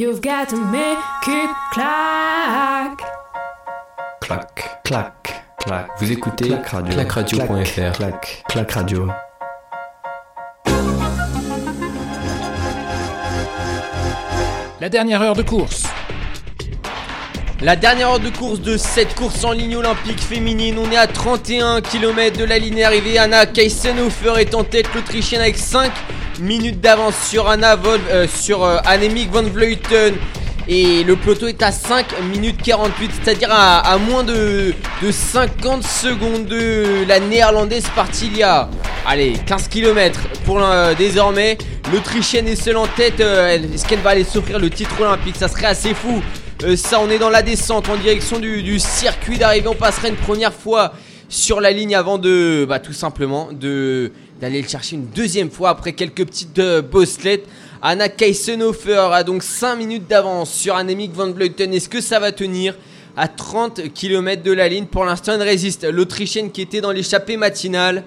[0.00, 0.98] You've got to make
[1.28, 3.02] it clack.
[4.22, 5.44] Clac, Clac.
[5.58, 5.88] clac.
[5.98, 6.94] Vous écoutez Clac radio.
[6.94, 7.92] clacradio.fr.
[7.98, 8.44] Clac.
[8.48, 9.08] Clac radio.
[14.80, 15.82] La dernière heure de course.
[17.60, 21.08] La dernière heure de course de cette course en ligne olympique féminine, on est à
[21.08, 23.18] 31 km de la ligne arrivée.
[23.18, 25.92] Anna Keisenhofer est en tête, l'Autrichienne avec 5
[26.40, 28.78] minutes d'avance sur Anna Vol, euh, sur euh,
[29.32, 30.14] van Vleuten.
[30.68, 35.82] Et le peloton est à 5 minutes 48, c'est-à-dire à, à moins de, de 50
[35.82, 38.68] secondes de la néerlandaise partie il y a
[39.06, 41.58] allez, 15 km pour l'un- désormais.
[41.92, 43.20] L'Autrichienne est seule en tête.
[43.20, 45.34] euh, Est-ce qu'elle va aller s'offrir le titre olympique?
[45.36, 46.22] Ça serait assez fou.
[46.62, 49.66] Euh, ça, on est dans la descente en direction du, du circuit d'arrivée.
[49.66, 50.92] On passerait une première fois
[51.28, 55.70] sur la ligne avant de, bah, tout simplement, de d'aller le chercher une deuxième fois
[55.70, 57.46] après quelques petites euh, bosselettes.
[57.82, 61.72] Anna Keisenhofer a donc 5 minutes d'avance sur Annemiek van Vleuten.
[61.72, 62.76] Est-ce que ça va tenir
[63.16, 64.86] à 30 km de la ligne?
[64.86, 65.84] Pour l'instant, elle résiste.
[65.84, 68.04] L'Autrichienne qui était dans l'échappée matinale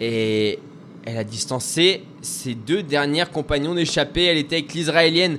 [0.00, 0.58] et
[1.04, 4.24] elle a distancé ses deux dernières compagnons d'échappée.
[4.24, 5.38] Elle était avec l'Israélienne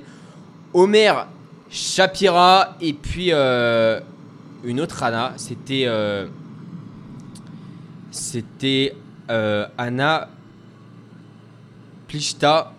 [0.74, 1.28] Omer
[1.70, 4.00] Shapira et puis euh,
[4.64, 5.34] une autre Anna.
[5.38, 6.28] C'était euh,
[8.12, 8.94] c'était
[9.30, 10.30] euh, Anna
[12.08, 12.74] Plichta.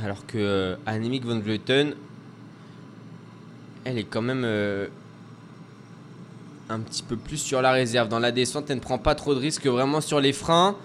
[0.00, 1.94] Alors que euh, Annemiek van Vleuten,
[3.84, 4.86] elle est quand même euh,
[6.68, 8.08] un petit peu plus sur la réserve.
[8.08, 10.76] Dans la descente, elle ne prend pas trop de risques vraiment sur les freins.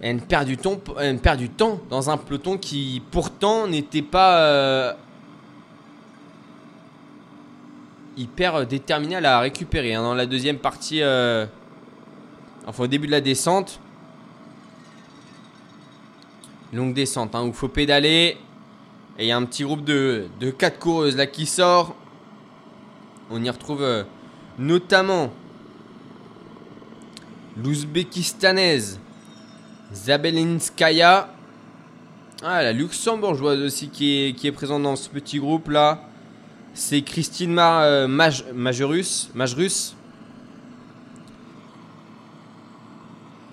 [0.00, 4.92] Elle perd du temps, dans un peloton qui pourtant n'était pas euh,
[8.16, 9.94] hyper déterminé à la récupérer.
[9.94, 10.02] hein.
[10.02, 11.00] Dans la deuxième partie,
[12.68, 13.80] enfin au début de la descente,
[16.72, 18.36] longue descente hein, où il faut pédaler.
[19.18, 21.96] Et il y a un petit groupe de, de 4 coureuses là qui sort.
[23.30, 24.04] On y retrouve euh,
[24.58, 25.32] notamment
[27.56, 29.00] l'ouzbékistanaise
[29.92, 31.30] Zabelinskaya.
[32.42, 36.04] Ah, la luxembourgeoise aussi qui est, qui présente dans ce petit groupe là.
[36.74, 39.30] C'est Christine Ma- euh, Maj- Majerus.
[39.34, 39.96] Majerus.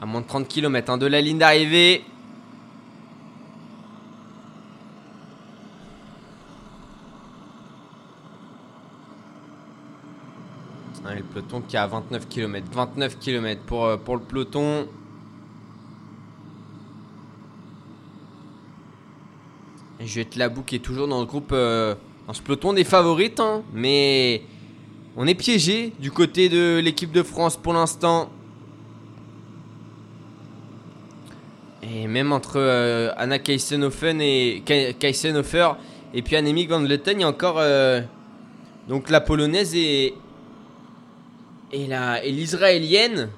[0.02, 2.04] À moins de 30 km de la ligne d'arrivée.
[11.06, 12.68] Ouais, le peloton qui est à 29 km.
[12.72, 14.88] 29 km pour, euh, pour le peloton.
[20.00, 21.96] Et Juliette Labou qui est toujours dans le groupe, euh,
[22.28, 23.40] dans ce peloton des favorites.
[23.40, 23.64] hein.
[23.74, 24.42] mais
[25.16, 28.30] on est piégé du côté de l'équipe de France pour l'instant.
[31.88, 35.74] Et même entre euh, Anna Keisenhofen et Ke- Keisenhofer
[36.16, 38.02] et puis Annemiek van Vleuten, il y a encore euh,
[38.88, 40.16] donc la polonaise et
[41.74, 43.30] la et l'israélienne.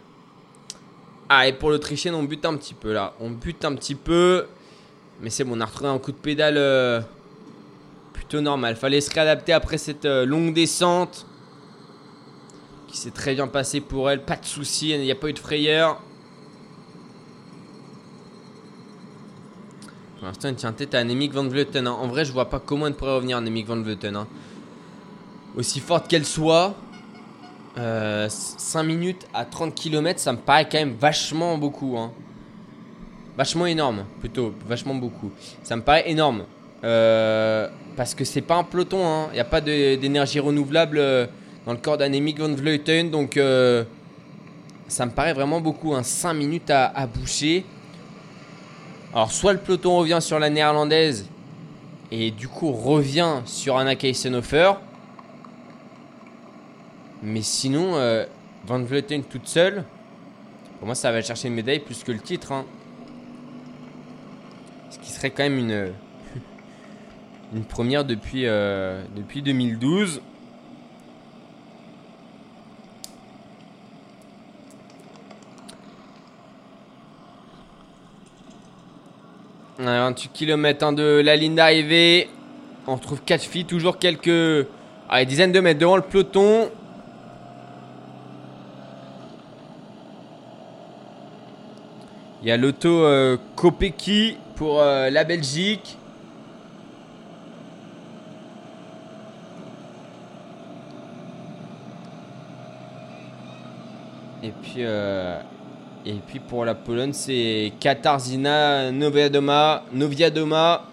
[1.28, 4.46] Ah et pour l'autrichienne on bute un petit peu là, on bute un petit peu,
[5.22, 7.02] mais c'est bon on a retrouvé un coup de pédale euh,
[8.14, 8.78] plutôt normal.
[8.78, 11.26] Fallait se réadapter après cette longue descente
[12.88, 15.34] qui s'est très bien passée pour elle, pas de soucis, il n'y a pas eu
[15.34, 16.02] de frayeur.
[20.28, 21.88] Pour l'instant, elle tient tête à Annemiek van Vleuten.
[21.88, 21.92] hein.
[22.02, 24.14] En vrai, je vois pas comment elle pourrait revenir, Annemiek van Vleuten.
[24.14, 24.28] hein.
[25.56, 26.76] Aussi forte qu'elle soit,
[27.78, 31.96] euh, 5 minutes à 30 km, ça me paraît quand même vachement beaucoup.
[31.98, 32.12] hein.
[33.38, 34.54] Vachement énorme, plutôt.
[34.68, 35.32] Vachement beaucoup.
[35.64, 36.44] Ça me paraît énorme.
[36.84, 39.28] Euh, parce que c'est pas un peloton.
[39.32, 41.26] Il n'y a pas d'énergie renouvelable euh,
[41.66, 43.10] dans le corps d'Annemiek van Vleuten.
[43.12, 43.86] Donc, euh,
[44.90, 45.96] ça me paraît vraiment beaucoup.
[46.04, 47.64] 5 minutes à, à boucher.
[49.18, 51.28] Alors, soit le peloton revient sur la néerlandaise
[52.12, 54.74] et du coup revient sur Anna Keisenhofer.
[57.24, 58.28] Mais sinon, euh,
[58.68, 59.84] Van Vleuten toute seule,
[60.78, 62.52] pour moi, ça va chercher une médaille plus que le titre.
[62.52, 62.64] hein.
[64.92, 65.94] Ce qui serait quand même une,
[67.70, 70.22] première depuis, euh, depuis 2012.
[79.80, 82.30] 28 km de la ligne d'arrivée.
[82.88, 84.68] On retrouve 4 filles, toujours quelques
[85.26, 86.70] dizaines de mètres devant le peloton.
[92.42, 93.36] Il y a l'auto euh,
[94.56, 95.98] pour euh, la Belgique.
[104.44, 105.42] Et puis, euh,
[106.10, 109.84] et puis pour la Pologne, c'est Katarzyna Noviadoma.
[109.92, 110.84] Noviadoma.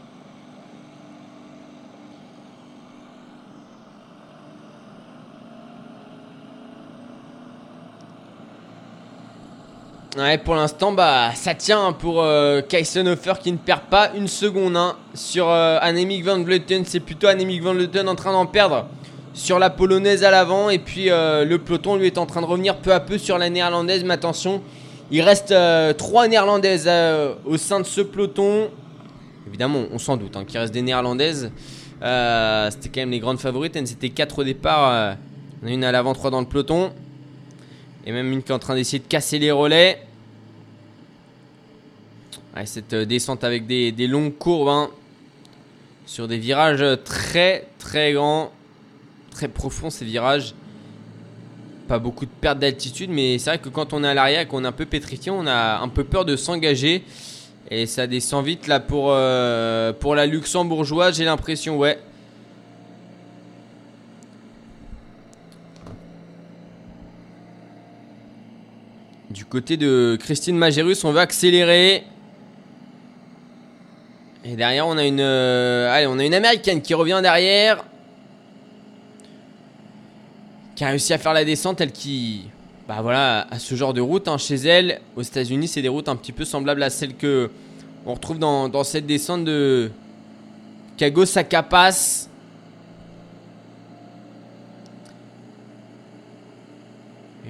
[10.17, 14.77] Ouais, pour l'instant, bah, ça tient hein, pour euh, qui ne perd pas une seconde.
[14.77, 14.97] Hein.
[15.15, 18.87] Sur euh, Anemic Van Vleuten, c'est plutôt Anemic Van Vleuten en train d'en perdre
[19.33, 20.71] sur la polonaise à l'avant.
[20.71, 23.39] Et puis euh, le peloton lui est en train de revenir peu à peu sur
[23.39, 24.03] la néerlandaise.
[24.03, 24.61] Mais attention,
[25.11, 26.91] il reste euh, trois néerlandaises
[27.45, 28.71] au sein de ce peloton.
[29.47, 31.51] Évidemment, on s'en doute hein, qu'il reste des néerlandaises.
[32.01, 33.79] C'était quand même les grandes favorites.
[33.87, 35.17] C'était quatre au départ.
[35.65, 36.93] A une à l'avant, trois dans le peloton.
[38.06, 40.03] Et même une qui est en train d'essayer de casser les relais.
[42.67, 44.69] cette euh, descente avec des, longues courbes.
[44.69, 44.91] Hein.
[46.06, 48.53] sur des virages très très grands.
[49.31, 50.55] Très profonds ces virages.
[51.89, 53.11] Pas beaucoup de perte d'altitude.
[53.11, 55.31] Mais c'est vrai que quand on est à l'arrière et qu'on est un peu pétrifié,
[55.31, 57.05] on a un peu peur de s'engager.
[57.71, 61.99] Et ça descend vite là pour, euh, la luxembourgeoise, j'ai l'impression, ouais.
[69.31, 72.05] Du côté de Christine Magérus, on veut accélérer.
[74.45, 77.85] Et derrière, on a une, euh, allez, on a une américaine qui revient derrière.
[80.76, 82.49] Qui a réussi à faire la descente, elle qui,
[82.88, 85.00] bah voilà, a ce genre de route hein, chez elle.
[85.15, 87.50] Aux États-Unis, c'est des routes un petit peu semblables à celles que
[88.06, 89.91] on retrouve dans, cette descente de
[90.97, 92.29] Kago Sakapas.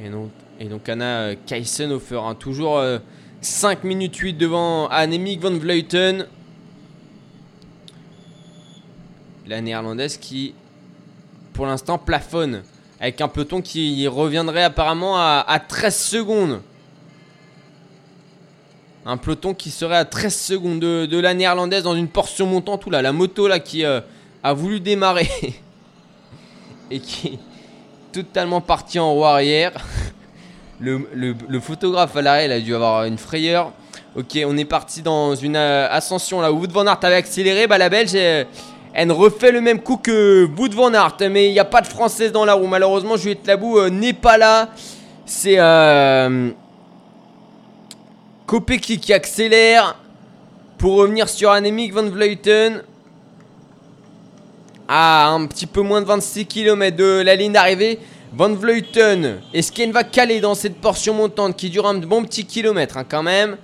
[0.04, 0.30] Et non,
[0.60, 2.80] et donc Anna euh, Kaisenhofer, hein, toujours
[3.40, 6.26] 5 euh, minutes 8 devant Annemiek van Vleuten.
[9.46, 10.54] La néerlandaise qui,
[11.52, 12.62] pour l'instant, plafonne.
[13.00, 16.62] Avec un peloton qui reviendrait apparemment à, 13 secondes.
[19.06, 22.86] Un peloton qui serait à 13 secondes de, la néerlandaise dans une portion montante.
[22.86, 24.00] Oula, la moto là qui euh,
[24.42, 25.28] a voulu démarrer.
[26.90, 27.38] et qui est
[28.12, 29.72] totalement partie en roue arrière.
[30.80, 33.72] Le, photographe à l'arrêt, a dû avoir une frayeur.
[34.16, 36.52] Ok, on est parti dans une euh, ascension là.
[36.52, 37.66] Wood Van avait accéléré.
[37.66, 38.46] Bah, la Belge, elle,
[39.12, 41.16] refait le même coup que Wood Van Aert.
[41.30, 42.66] Mais il n'y a pas de française dans la roue.
[42.66, 44.68] Malheureusement, Juliette Labou euh, n'est pas là.
[45.26, 46.50] C'est euh,
[48.80, 49.96] qui accélère
[50.78, 52.82] pour revenir sur Annemiek van Vleuten.
[54.86, 57.98] À un petit peu moins de 26 km de la ligne d'arrivée.
[58.36, 62.44] Van Vleuten, est-ce qu'elle va caler dans cette portion montante qui dure un bon petit
[62.44, 63.56] kilomètre hein, quand même?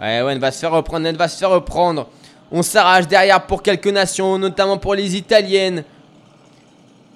[0.00, 2.08] Ouais, ouais, elle va se faire reprendre, elle va se faire reprendre.
[2.52, 5.84] On s'arrache derrière pour quelques nations, notamment pour les Italiennes.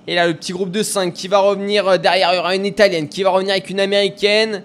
[0.07, 2.35] Et là, le petit groupe de 5 qui va revenir euh, derrière.
[2.35, 4.63] Y aura une Italienne qui va revenir avec une Américaine.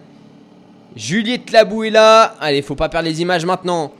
[0.96, 2.36] Juliette Labou est là.
[2.40, 3.92] Allez, faut pas perdre les images maintenant.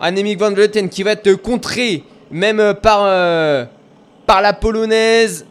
[0.00, 3.64] Annemiek van Vleuten qui va être contrée, même euh, par, euh,
[4.26, 5.46] par la Polonaise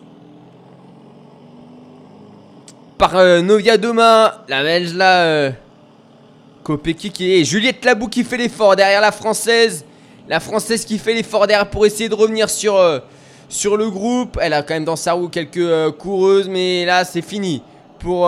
[2.98, 5.24] par Novia Doma, la belge là.
[5.24, 5.52] Euh,
[6.86, 7.44] qui est.
[7.44, 9.84] Juliette Labou qui fait l'effort derrière la française.
[10.32, 13.00] La française qui fait l'effort derrière pour essayer de revenir sur, euh,
[13.66, 14.40] le groupe.
[14.42, 17.62] Elle a quand même dans sa roue quelques euh, coureuses, mais là c'est fini.
[18.00, 18.28] Pour,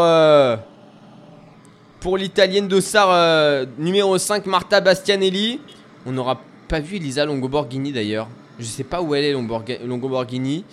[2.00, 5.60] pour l'italienne d'Ossar numéro 5, Marta Bastianelli.
[6.06, 8.28] On n'aura pas vu Elisa Longoborghini d'ailleurs.
[8.60, 10.64] Je sais pas où elle est Longoborghini.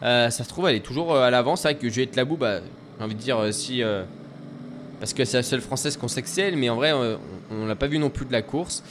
[0.00, 1.56] ça se trouve, elle est toujours à l'avant.
[1.56, 2.60] C'est vrai que Juliette Labou, bah,
[2.98, 3.82] j'ai envie de dire, euh, si.
[3.82, 4.04] Euh,
[5.00, 7.16] parce que c'est la seule française qu'on sait que c'est mais en vrai, euh,
[7.50, 8.82] on l'a pas vu non plus de la course.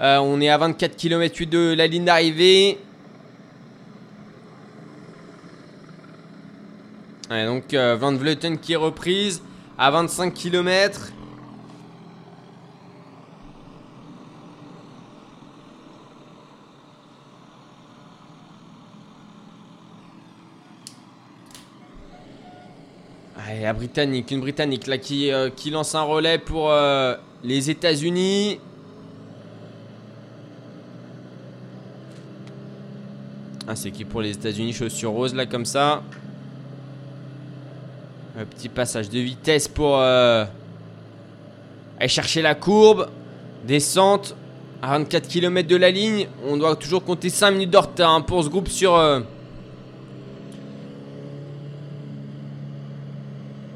[0.00, 2.78] On est à 24 km de la ligne d'arrivée.
[7.30, 9.42] donc Van Vleuten qui est reprise
[9.78, 11.12] à 25 km.
[23.70, 27.14] la Britannique, une Britannique là qui, euh, lance un relais pour euh,
[27.44, 28.58] les États-Unis.
[33.72, 36.02] Ah, c'est qui pour les États-Unis, chaussures roses là comme ça.
[38.36, 40.44] Un petit passage de vitesse pour euh,
[41.96, 43.08] aller chercher la courbe.
[43.64, 44.34] Descente
[44.82, 46.26] à 24 km de la ligne.
[46.48, 49.22] On doit toujours compter 5 minutes de retard hein, pour ce groupe sur.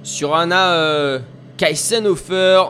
[0.02, 1.20] sur Anna euh,
[1.56, 2.62] Kaisenhofer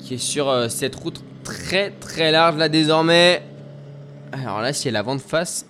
[0.00, 3.49] qui est sur euh, cette route très très large là désormais.
[4.32, 5.66] Alors là, si elle a vent de face,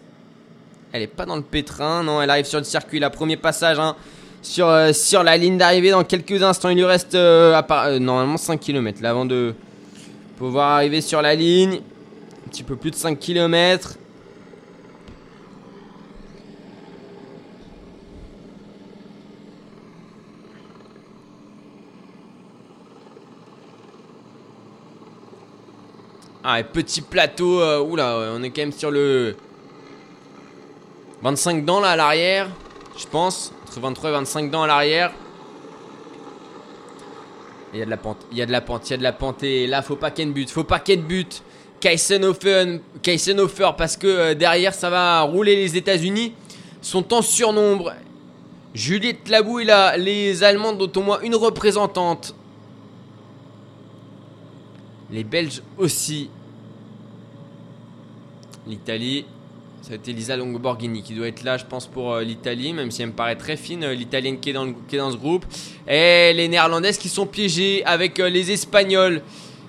[0.92, 2.02] elle est pas dans le pétrin.
[2.02, 2.98] Non, elle arrive sur le circuit.
[2.98, 3.96] La premier passage hein,
[4.42, 6.68] sur, euh, sur la ligne d'arrivée dans quelques instants.
[6.68, 9.54] Il lui reste normalement 5 km là avant de
[10.36, 11.80] pouvoir arriver sur la ligne.
[12.46, 13.96] Un petit peu plus de 5 km.
[26.52, 27.60] Ah, et petit plateau.
[27.60, 29.36] euh, on est quand même sur le
[31.22, 32.48] 25 dents là à l'arrière,
[32.98, 33.52] je pense.
[33.68, 35.12] Entre 23 et 25 dents à l'arrière.
[37.72, 38.96] Il y a de la pente, il y a de la pente, il y a
[38.96, 39.44] de la pente.
[39.44, 41.06] Et là, faut pas qu'il y ait de but, faut pas qu'il y ait de
[41.06, 41.40] but.
[41.78, 46.32] Kaisenhofer, parce que euh, derrière ça va rouler les États-Unis.
[46.82, 47.92] Sont en surnombre.
[48.74, 52.34] Juliette Labou, il a les Allemandes dont au moins une représentante.
[55.12, 56.28] Les Belges aussi.
[58.66, 59.24] L'Italie.
[59.82, 62.90] Ça a été Lisa Longoborghini qui doit être là, je pense, pour euh, l'Italie, même
[62.90, 65.16] si elle me paraît très fine, euh, l'Italienne qui, est dans qui est dans ce
[65.16, 65.46] groupe.
[65.88, 69.22] Et les Néerlandaises qui sont piégées avec euh, les Espagnols.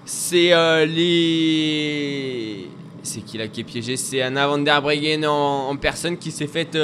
[0.03, 0.51] C'est
[0.88, 2.67] les.
[3.03, 3.95] C'est qui là qui est piégé?
[3.95, 6.77] C'est Anna van der Breggen en, personne qui s'est faite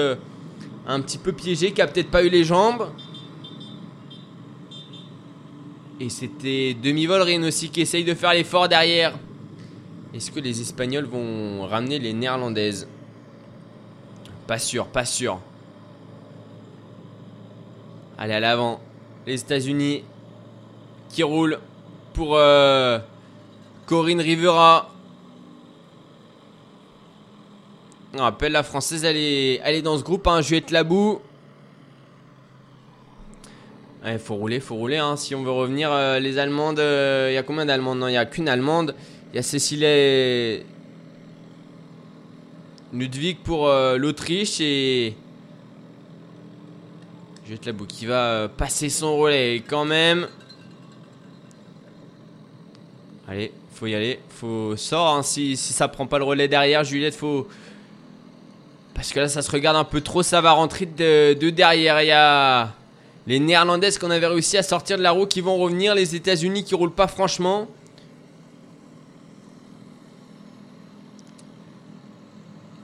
[0.87, 2.89] un petit peu piégée, qui a peut-être pas eu les jambes.
[5.99, 9.17] Et c'était Demi-Volrine aussi qui essaye de faire l'effort derrière.
[10.13, 12.87] Est-ce que les Espagnols vont ramener les Néerlandaises?
[14.47, 15.39] Pas sûr, pas sûr.
[18.17, 18.79] Allez, à l'avant.
[19.25, 20.03] Les États-Unis
[21.09, 21.59] qui roulent
[22.13, 22.99] pour euh,
[23.85, 24.89] Corinne Rivera.
[28.13, 30.25] On rappelle, la française, elle est, dans ce groupe.
[30.27, 31.19] Hein, Juliette Labou.
[34.05, 34.97] Il faut rouler, faut rouler.
[34.97, 35.17] Hein.
[35.17, 37.99] Si on veut revenir, euh, les Allemandes, il y a combien d'Allemandes?
[37.99, 38.95] Non, il n'y a qu'une Allemande.
[39.31, 40.63] Il y a Cécile
[42.93, 45.15] Ludwig pour euh, l'Autriche et
[47.45, 50.27] Juliette Labou qui va euh, passer son relais quand même.
[53.27, 55.15] Allez, faut y aller, faut sort.
[55.15, 55.23] hein.
[55.23, 57.47] Si, si ça prend pas le relais derrière, Juliette, faut
[58.93, 60.23] parce que là, ça se regarde un peu trop.
[60.23, 62.01] Ça va rentrer de, de derrière.
[62.01, 62.73] Il y a
[63.27, 65.93] les Néerlandaises qu'on avait réussi à sortir de la roue qui vont revenir.
[65.93, 67.67] Les États-Unis qui roulent pas franchement.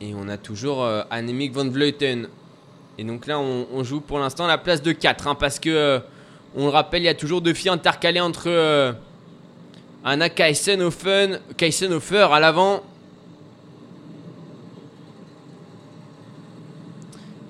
[0.04, 2.28] Et on a toujours euh, Annemiek van Vleuten.
[2.98, 5.28] Et donc là, on, joue pour l'instant la place de 4.
[5.30, 6.00] hein, parce que, euh,
[6.56, 8.92] on le rappelle, il y a toujours deux filles intercalées entre euh,
[10.04, 12.84] Anna Kaisenhofen, Kaisenhofer à l'avant.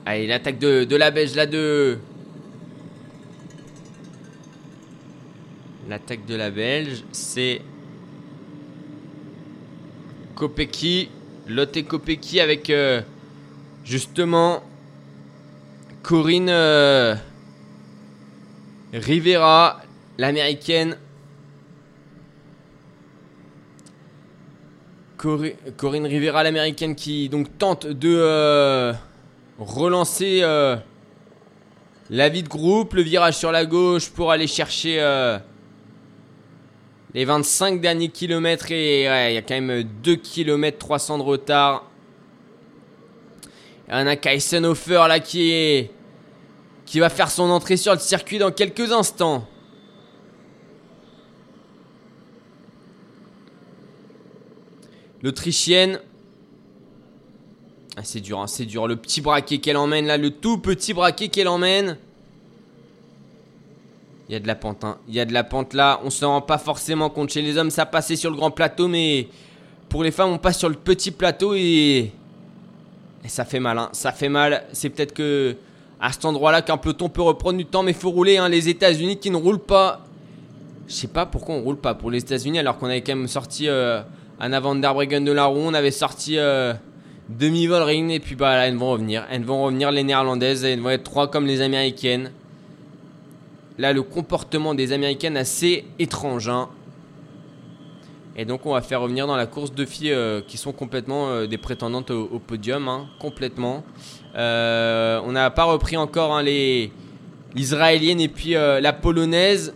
[0.06, 1.98] Allez, l'attaque de, de la Belge là de.
[5.90, 7.62] L'attaque de la Belge, c'est.
[10.36, 11.10] Kopecky.
[11.48, 12.70] Lotte Kopecky avec.
[12.70, 13.02] euh,
[13.84, 14.64] justement.
[16.02, 16.50] Corinne.
[16.50, 17.16] euh,
[18.94, 19.82] Rivera,
[20.18, 20.98] l'américaine.
[25.18, 28.94] Cori- Corinne Rivera, l'américaine, qui donc tente de euh,
[29.58, 30.42] relancer
[32.10, 35.00] la vie de groupe, le virage sur la gauche pour aller chercher
[37.14, 38.72] les 25 derniers kilomètres.
[38.72, 41.90] Et ouais, il y a quand même 2 km 300 de retard.
[43.90, 45.92] Anna Kaisenhofer là qui est
[46.86, 49.48] qui va faire son entrée sur le circuit dans quelques instants.
[55.22, 56.00] L'Autrichienne.
[57.96, 58.88] Ah, c'est dur, hein, c'est dur.
[58.88, 61.98] Le petit braquet qu'elle emmène là, le tout petit braquet qu'elle emmène.
[64.34, 64.98] Il y a de la pente, hein.
[65.08, 66.00] Il y a de la pente là.
[66.04, 67.30] On se rend pas forcément compte.
[67.30, 69.28] Chez les hommes, ça passait sur le grand plateau, mais
[69.90, 72.12] pour les femmes, on passe sur le petit plateau et.
[73.24, 73.90] Et ça fait mal, hein.
[73.92, 74.64] Ça fait mal.
[74.72, 75.56] C'est peut-être que.
[76.02, 78.38] À cet endroit-là, qu'un peloton peut reprendre du temps, mais faut rouler.
[78.38, 78.50] Hein.
[78.50, 80.02] Les États-Unis qui ne roulent pas.
[80.88, 83.28] Je sais pas pourquoi on roule pas pour les États-Unis alors qu'on avait quand même
[83.28, 84.02] sorti euh,
[84.40, 86.74] Anna van der de la roue, on avait sorti euh,
[87.30, 90.82] demi Volring et puis bah là elles vont revenir, elles vont revenir les néerlandaises, elles
[90.82, 92.32] vont être trois comme les américaines.
[93.78, 96.50] Là le comportement des américaines assez étrange.
[96.50, 96.70] hein.
[98.36, 101.30] Et donc on va faire revenir dans la course deux filles euh, qui sont complètement
[101.30, 103.84] euh, des prétendantes au, podium, hein, complètement.
[104.36, 106.92] Euh, on n'a pas repris encore hein, les
[107.54, 109.76] l'israélienne et puis la polonaise.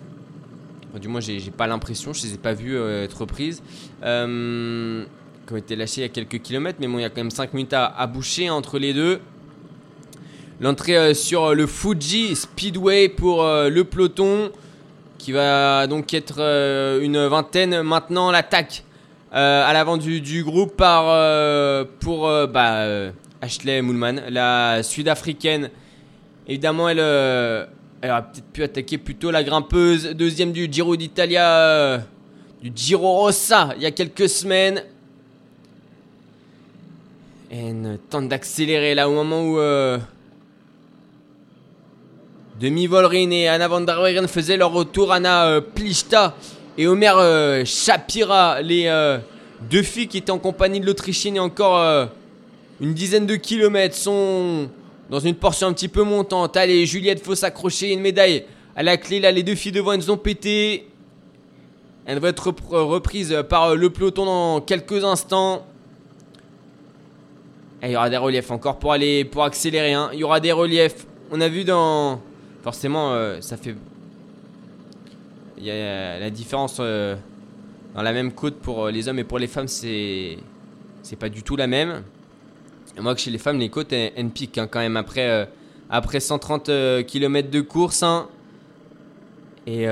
[1.00, 3.62] Du moins, j'ai pas l'impression, je les ai pas vues être reprises.
[4.02, 7.18] Qui ont été lâchées il y a quelques kilomètres, mais bon, il y a quand
[7.18, 9.20] même 5 minutes à boucher entre les deux.
[10.60, 14.52] L'entrée euh, sur le Fuji Speedway pour euh, le peloton,
[15.20, 17.84] qui va donc être euh, une vingtaine.
[17.84, 18.84] Maintenant, l'attaque
[19.36, 25.70] euh, à l'avant du, groupe par euh, pour euh, bah, euh, Ashley Moulman, la sud-africaine.
[26.48, 27.66] Évidemment, elle, euh,
[28.02, 32.00] elle aurait peut-être pu attaquer plutôt la grimpeuse, deuxième du Giro d'Italia, euh,
[32.64, 34.82] du Giro Rossa, il y a quelques semaines.
[37.52, 40.00] Elle tente d'accélérer là au moment où euh,
[42.60, 45.12] Demi Volrin et Anna van der Weyden faisaient leur retour.
[45.12, 46.36] Anna euh, Plichta
[46.78, 49.20] et Omer euh, Shapira, les euh,
[49.70, 52.08] deux filles qui étaient en compagnie de l'Autrichienne et encore
[52.82, 54.70] une dizaine de kilomètres sont
[55.10, 56.58] dans une portion un petit peu montante.
[56.58, 58.46] Allez, Juliette, faut s'accrocher, une médaille
[58.76, 59.20] à la clé.
[59.20, 60.88] Là, les deux filles devant, elles ont pété.
[62.06, 65.66] Elle va être repr- reprise par le peloton dans quelques instants.
[67.84, 69.94] Il y aura des reliefs encore pour aller pour accélérer.
[69.94, 70.10] hein.
[70.14, 71.06] Il y aura des reliefs.
[71.32, 72.22] On a vu dans
[72.68, 73.76] forcément euh, ça fait
[75.58, 77.16] il y a la différence euh,
[77.96, 80.38] dans la même côte pour euh, les hommes et pour les femmes c'est
[81.02, 82.04] c'est pas du tout la même.
[82.98, 85.48] Et moi que chez les femmes les côtes elles, elles piquent hein, quand même après
[85.90, 88.28] après 130 km de course hein.
[89.66, 89.84] et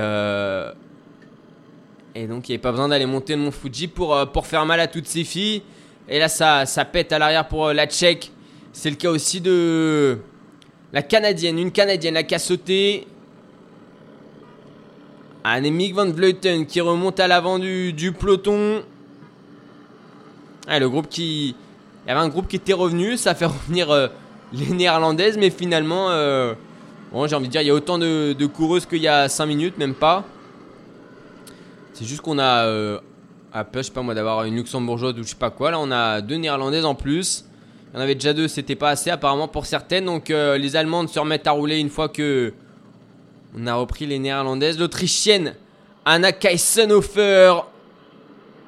[2.14, 4.66] et donc il n'y avait pas besoin d'aller monter le mont Fuji pour, pour faire
[4.66, 5.62] mal à toutes ces filles.
[6.10, 8.32] Et là ça, ça pète à l'arrière pour la tchèque.
[8.74, 10.18] C'est le cas aussi de
[10.96, 13.06] la canadienne, une canadienne là, qui a sauté.
[15.44, 18.82] Annemiek van Vleuten qui remonte à l'avant du, du peloton.
[20.66, 21.48] Ah, le groupe qui.
[21.48, 24.08] Il y avait un groupe qui était revenu, ça fait revenir euh,
[24.54, 26.54] les néerlandaises, mais finalement, euh,
[27.12, 29.44] bon, j'ai envie de dire, il y a autant de, coureuses qu'il y a 5
[29.44, 30.24] minutes, même pas.
[31.92, 33.00] C'est juste qu'on a euh,
[33.52, 35.72] à je sais pas moi, d'avoir une luxembourgeoise ou je sais pas quoi.
[35.72, 37.44] Là, on a deux néerlandaises en plus.
[37.96, 40.04] Il y en avait déjà deux, c'était pas assez apparemment pour certaines.
[40.04, 42.52] Donc euh, les Allemandes se remettent à rouler une fois que
[43.58, 44.78] on a repris les néerlandaises.
[44.78, 45.54] L'Autrichienne
[46.04, 47.54] Anna Kaisenhofer,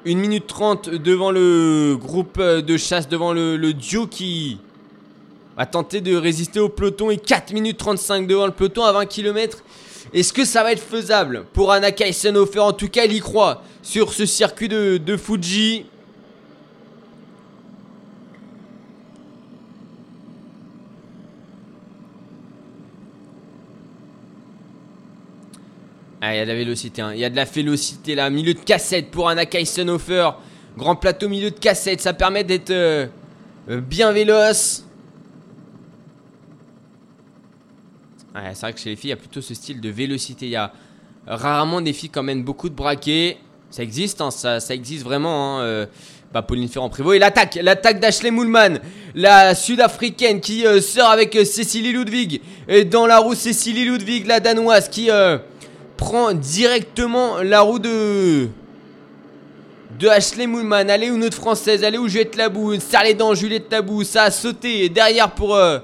[0.07, 4.57] 1 minute 30 devant le groupe de chasse, devant le, le duo qui
[5.57, 9.05] a tenté de résister au peloton et 4 minutes 35 devant le peloton à 20
[9.05, 9.59] km.
[10.11, 12.61] Est-ce que ça va être faisable pour Anna Kaisenhofer?
[12.61, 15.85] En tout cas, elle y croit sur ce circuit de, de Fuji.
[26.21, 27.11] Ah, il y a de la vélocité, hein.
[27.13, 28.29] il y a de la vélocité là.
[28.29, 30.31] Milieu de cassette pour Anna Kaisenhofer.
[30.77, 33.07] Grand plateau, milieu de cassette, ça permet d'être euh,
[33.69, 34.85] euh, bien véloce.
[38.35, 40.45] Ouais, c'est vrai que chez les filles, il y a plutôt ce style de vélocité.
[40.45, 40.73] Il y a
[41.25, 43.37] rarement des filles qui emmènent beaucoup de braquets.
[43.71, 45.59] Ça existe, hein, ça, existe vraiment.
[45.59, 45.85] Hein, euh,
[46.33, 47.13] bah, Pauline Ferrand-Prévot.
[47.13, 48.79] Et l'attaque, l'attaque d'Ashley Moulman,
[49.15, 52.41] la sud-africaine qui sort avec euh, Cécilie Ludwig.
[52.67, 55.09] Et dans la roue, Cécilie Ludwig, la danoise, qui
[55.99, 58.47] prend directement la roue de.
[59.99, 60.89] De Ashley Moulman.
[60.89, 61.83] Allez, une autre française.
[61.83, 62.79] Allez, où Juliette Labou.
[62.79, 64.05] Serre les dents, Juliette Labou.
[64.05, 64.87] Ça a sauté.
[64.87, 65.79] Derrière pour, euh,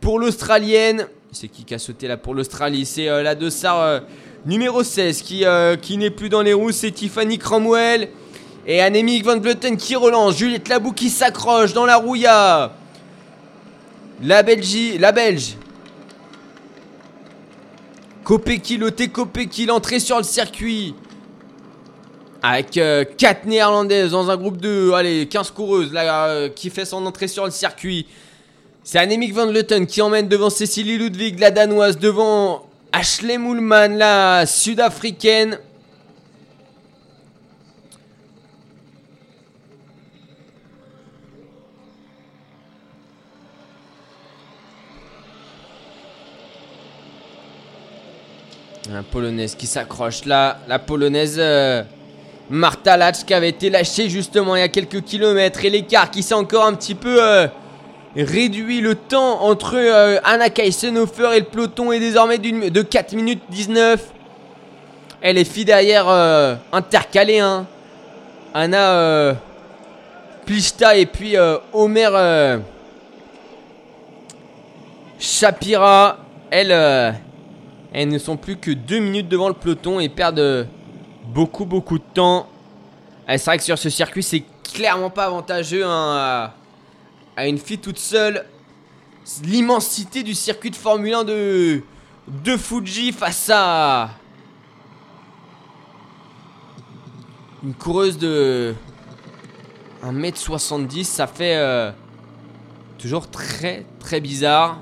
[0.00, 1.08] pour l'Australienne.
[1.32, 2.86] C'est qui qui a sauté là pour l'Australie?
[2.86, 4.00] C'est euh, la dossard euh,
[4.46, 5.44] numéro 16 qui,
[5.96, 6.70] n'est plus dans les roues.
[6.70, 8.08] C'est Tiffany Cromwell.
[8.68, 10.36] Et Annemiek van Vleuten qui relance.
[10.36, 12.14] Juliette Labou qui s'accroche dans la roue.
[12.14, 12.72] il y a
[14.22, 15.00] La Belgique.
[15.00, 15.56] La Belge.
[18.26, 20.96] Kopecky, Lotte Kopecky, l'entrée sur le circuit.
[22.42, 27.28] Avec 4 néerlandaises dans un groupe de allez, 15 coureuses euh, qui fait son entrée
[27.28, 28.04] sur le circuit.
[28.82, 34.44] C'est Annemiek van Vleuten qui emmène devant Cécilie Ludwig, la danoise, devant Ashley Moulman, la
[34.44, 35.60] sud-africaine.
[48.92, 51.82] La polonaise qui s'accroche là, la polonaise euh,
[52.50, 56.22] Marta Lacz qui avait été lâchée justement il y a quelques kilomètres et l'écart qui
[56.22, 57.48] s'est encore un petit peu euh,
[58.16, 63.42] réduit le temps entre euh, Anna Kaisenhofer et le peloton est désormais de 4 minutes
[63.50, 64.12] 19.
[65.22, 66.08] Et les filles derrière
[66.72, 67.66] intercalées hein.
[68.54, 69.34] Anna
[70.44, 71.34] Plichta et puis
[71.72, 72.60] Omer
[75.18, 76.18] Shapira,
[76.50, 77.10] elles, euh,
[77.92, 80.64] elles ne sont plus que 2 minutes devant le peloton et perdent euh,
[81.26, 82.48] beaucoup beaucoup de temps.
[83.26, 86.52] Ah, c'est vrai que sur ce circuit c'est clairement pas avantageux hein,
[87.36, 88.44] à, une fille toute seule.
[89.42, 91.82] L'immensité du circuit de Formule 1 de,
[92.28, 94.10] de Fuji face à
[97.64, 98.74] une coureuse de
[100.04, 101.90] 1m70, ça fait euh,
[102.98, 104.78] toujours très très bizarre.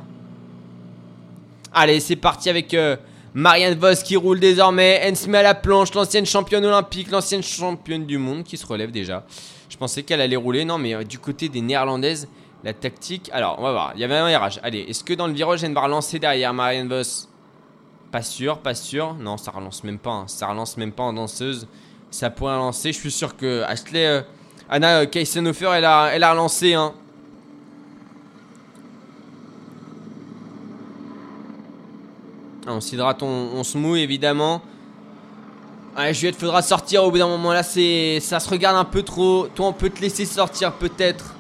[1.75, 2.97] Allez, c'est parti avec euh,
[3.35, 5.01] Marianne Vos qui roule désormais.
[5.03, 8.65] Elle se met à la planche, l'ancienne championne olympique, l'ancienne championne du monde qui se
[8.65, 9.25] relève déjà.
[9.69, 12.29] Je pensais qu'elle allait rouler, non, mais euh, du côté des néerlandaises,
[12.63, 13.29] la tactique.
[13.33, 13.93] Alors, on va voir.
[13.97, 14.61] Il y avait un virage.
[14.63, 17.29] Allez, est-ce que dans le virage, elle va relancer derrière Marianne Vos
[18.13, 19.15] Pas sûr, pas sûr.
[19.15, 20.11] Non, ça relance même pas.
[20.13, 20.25] hein.
[20.29, 21.67] Ça relance même pas en danseuse.
[22.11, 22.93] Ça pourrait lancer.
[22.93, 24.23] Je suis sûr que Ashley, euh,
[24.71, 26.75] Anna Kaisenhofer, elle a, elle a relancé.
[26.75, 26.95] Hein.
[32.67, 34.63] On s'hydrate, on, se mouille évidemment.
[36.13, 37.53] Juliette, faudra sortir au bout d'un moment.
[37.53, 39.49] Là, c'est, ça se regarde un peu trop.
[39.55, 41.35] Toi, on peut te laisser sortir peut-être.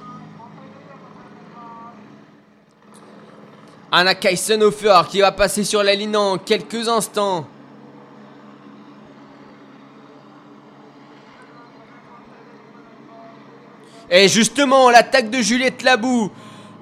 [3.90, 7.46] Anna Kaisenhofer qui va passer sur la ligne en quelques instants.
[14.10, 16.30] Et justement, l'attaque de Juliette Labou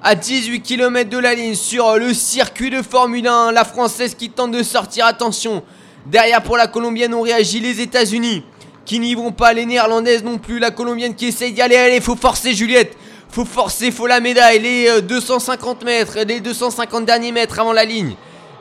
[0.03, 3.53] à 18 km de la ligne sur le circuit de Formule 1.
[3.53, 5.05] La française qui tente de sortir.
[5.05, 5.63] Attention,
[6.05, 8.43] derrière pour la colombienne ont réagi les États-Unis
[8.85, 9.53] qui n'y vont pas.
[9.53, 10.59] Les néerlandaises non plus.
[10.59, 11.77] La colombienne qui essaye d'y aller.
[11.77, 12.97] Allez, faut forcer Juliette.
[13.29, 14.59] Faut forcer, faut la médaille.
[14.59, 18.13] Les 250 mètres, les 250 derniers mètres avant la ligne.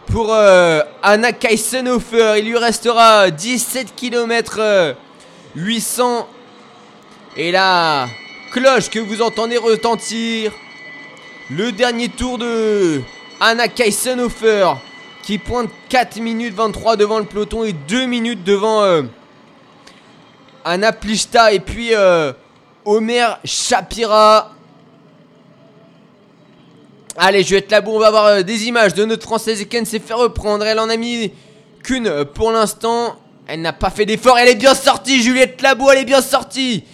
[0.06, 4.94] Pour euh, Anna Kaisenhofer, il lui restera 17 km
[5.56, 6.28] 800.
[7.36, 8.06] Et là,
[8.52, 10.52] cloche que vous entendez retentir.
[11.50, 13.02] Le dernier tour de
[13.40, 14.74] Anna Kaisenhofer
[15.22, 19.02] qui pointe 4 minutes 23 devant le peloton et 2 minutes devant euh,
[20.64, 22.32] Anna Plichta et puis euh,
[22.84, 24.52] Omer Shapira.
[27.16, 29.98] Allez, je vais on va voir euh, des images de notre française et qu'elle s'est
[29.98, 30.64] fait reprendre.
[30.64, 31.32] Elle en a mis
[31.82, 33.16] qu'une pour l'instant.
[33.48, 34.38] Elle n'a pas fait d'effort.
[34.38, 36.84] Elle est bien sortie, Juliette Labou, elle est bien sortie.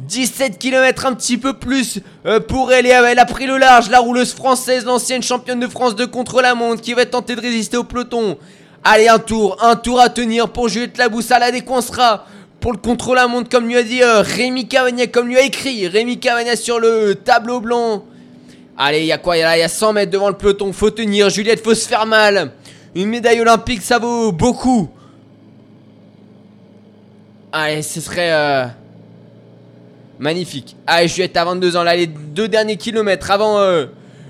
[0.00, 2.86] 17 km, un petit peu plus euh, pour elle.
[2.86, 6.82] Et elle a pris le large, la rouleuse française, l'ancienne championne de France de contre-la-montre
[6.82, 8.38] qui va tenter de résister au peloton.
[8.84, 11.20] Allez, un tour, un tour à tenir pour Juliette Labou.
[11.20, 12.26] Ça la décoincera
[12.60, 16.18] pour le contre-la-montre, comme lui a dit euh, Rémi Cavagna, comme lui a écrit Rémi
[16.18, 18.04] Cavagna sur le tableau blanc.
[18.76, 19.36] Allez, il y a quoi?
[19.36, 20.72] Il y a, y a 100 mètres devant le peloton.
[20.72, 21.28] Faut tenir.
[21.28, 22.52] Juliette, faut se faire mal.
[22.94, 24.88] Une médaille olympique, ça vaut beaucoup.
[27.50, 28.32] Allez, ce serait.
[28.32, 28.66] Euh,
[30.18, 30.76] magnifique.
[30.86, 31.82] Allez, Juliette à 22 ans.
[31.82, 33.86] Là, les deux derniers kilomètres avant euh,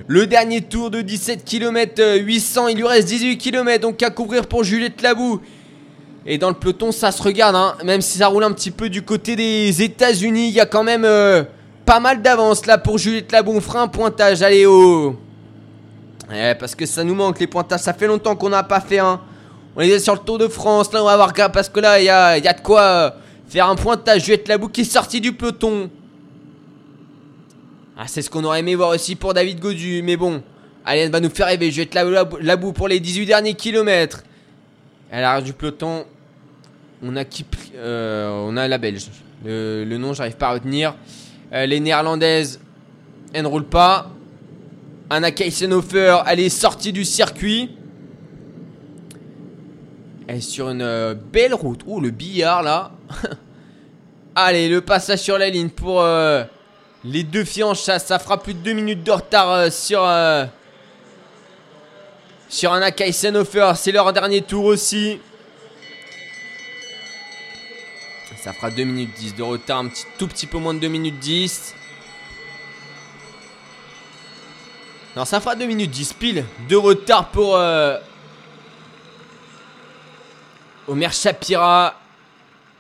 [0.07, 2.69] le dernier tour de 17 km 800.
[2.69, 5.41] Il lui reste 18 km donc à couvrir pour Juliette Labou.
[6.27, 7.57] Et dans le peloton, ça se regarde.
[7.57, 7.75] Hein.
[7.85, 10.85] Même si ça roule un petit peu du côté des États-Unis, il y a quand
[10.85, 11.43] même euh,
[11.87, 13.53] pas mal d'avance là pour Juliette Labou.
[13.53, 14.43] On fera un pointage.
[14.43, 15.17] Allez, oh.
[16.59, 17.81] parce que ça nous manque les pointages.
[17.81, 19.21] Ça fait longtemps qu'on n'a pas fait un.
[19.75, 20.93] On est sur le Tour de France.
[20.93, 22.81] Là, on va voir parce que là, il y a, y a de quoi.
[22.81, 23.11] euh,
[23.49, 25.91] Faire un pointage, Juliette Labou qui est sorti du peloton.
[27.97, 30.43] Ah, c'est ce qu'on aurait aimé voir aussi pour David Godu, mais bon.
[30.87, 31.71] Elle va nous faire rêver.
[31.71, 34.23] Juliette Labou, Labou pour les 18 derniers kilomètres.
[35.11, 36.05] Elle arrive du peloton.
[37.03, 39.07] On a qui euh, On a la Belge.
[39.45, 40.95] Le, le nom, j'arrive pas à retenir.
[41.53, 42.61] Euh, les Néerlandaises,
[43.33, 44.11] elles ne roulent pas.
[45.09, 47.78] Anna Keisenhofer, elle est sortie du circuit.
[50.29, 51.81] Elle est sur une euh, belle route.
[51.87, 52.93] Ouh, le billard là.
[54.37, 56.45] Allez, le passage sur la ligne pour euh,
[57.03, 58.05] les deux filles en chasse.
[58.05, 60.45] Ça fera plus de deux minutes de retard euh, sur, euh,
[62.51, 63.73] sur Anna Kaisenhofer.
[63.77, 65.19] C'est leur dernier tour aussi.
[68.37, 69.79] Ça fera 2 minutes 10 de retard.
[69.79, 71.75] Un petit, tout petit peu moins de 2 minutes 10.
[75.17, 77.59] Non, ça fera 2 minutes 10 pile de retard pour
[80.89, 81.95] Omer Shapira.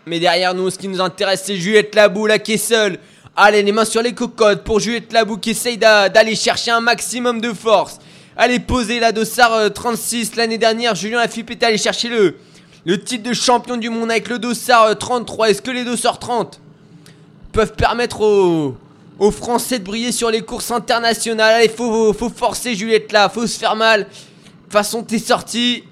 [0.06, 2.98] Mais derrière nous, ce qui nous intéresse, c'est Juliette Labou, là, qui est seule.
[3.36, 6.80] Allez, les mains sur les cocottes pour Juliette Labou qui essaye d'a- d'aller chercher un
[6.80, 7.98] maximum de force.
[8.36, 10.94] Allez, poser la dossard euh, 36 l'année dernière.
[10.94, 12.36] Julien Lafilippe est allé chercher le,
[12.84, 15.50] le titre de champion du monde avec le dossard euh, 33.
[15.50, 16.60] Est-ce que les dossards 30
[17.52, 18.76] peuvent permettre aux,
[19.18, 21.54] aux Français de briller sur les courses internationales?
[21.56, 24.00] Allez, faut, faut forcer Juliette là, faut se faire mal.
[24.00, 24.04] De
[24.64, 25.84] toute façon, t'es sorti.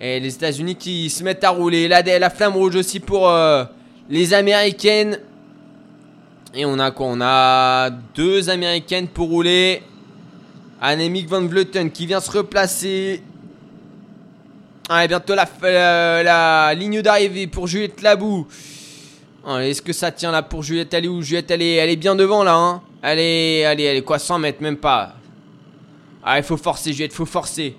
[0.00, 1.86] Et les États-Unis qui se mettent à rouler.
[1.86, 3.64] La, la flamme rouge aussi pour euh,
[4.08, 5.18] les Américaines.
[6.54, 7.06] Et on a quoi?
[7.06, 9.82] On a deux Américaines pour rouler.
[10.80, 13.22] Annemiek van Vleuten qui vient se replacer.
[14.88, 18.46] Allez, bientôt la, la, la ligne d'arrivée pour Juliette Labou.
[19.46, 20.94] Allez, Est-ce que ça tient là pour Juliette?
[20.94, 21.20] Elle est où?
[21.20, 22.54] Juliette, elle est, elle est bien devant là.
[22.54, 24.18] Hein allez, allez, allez, quoi?
[24.18, 25.14] 100 mètres, même pas.
[26.24, 27.76] Ah, il faut forcer, Juliette, faut forcer.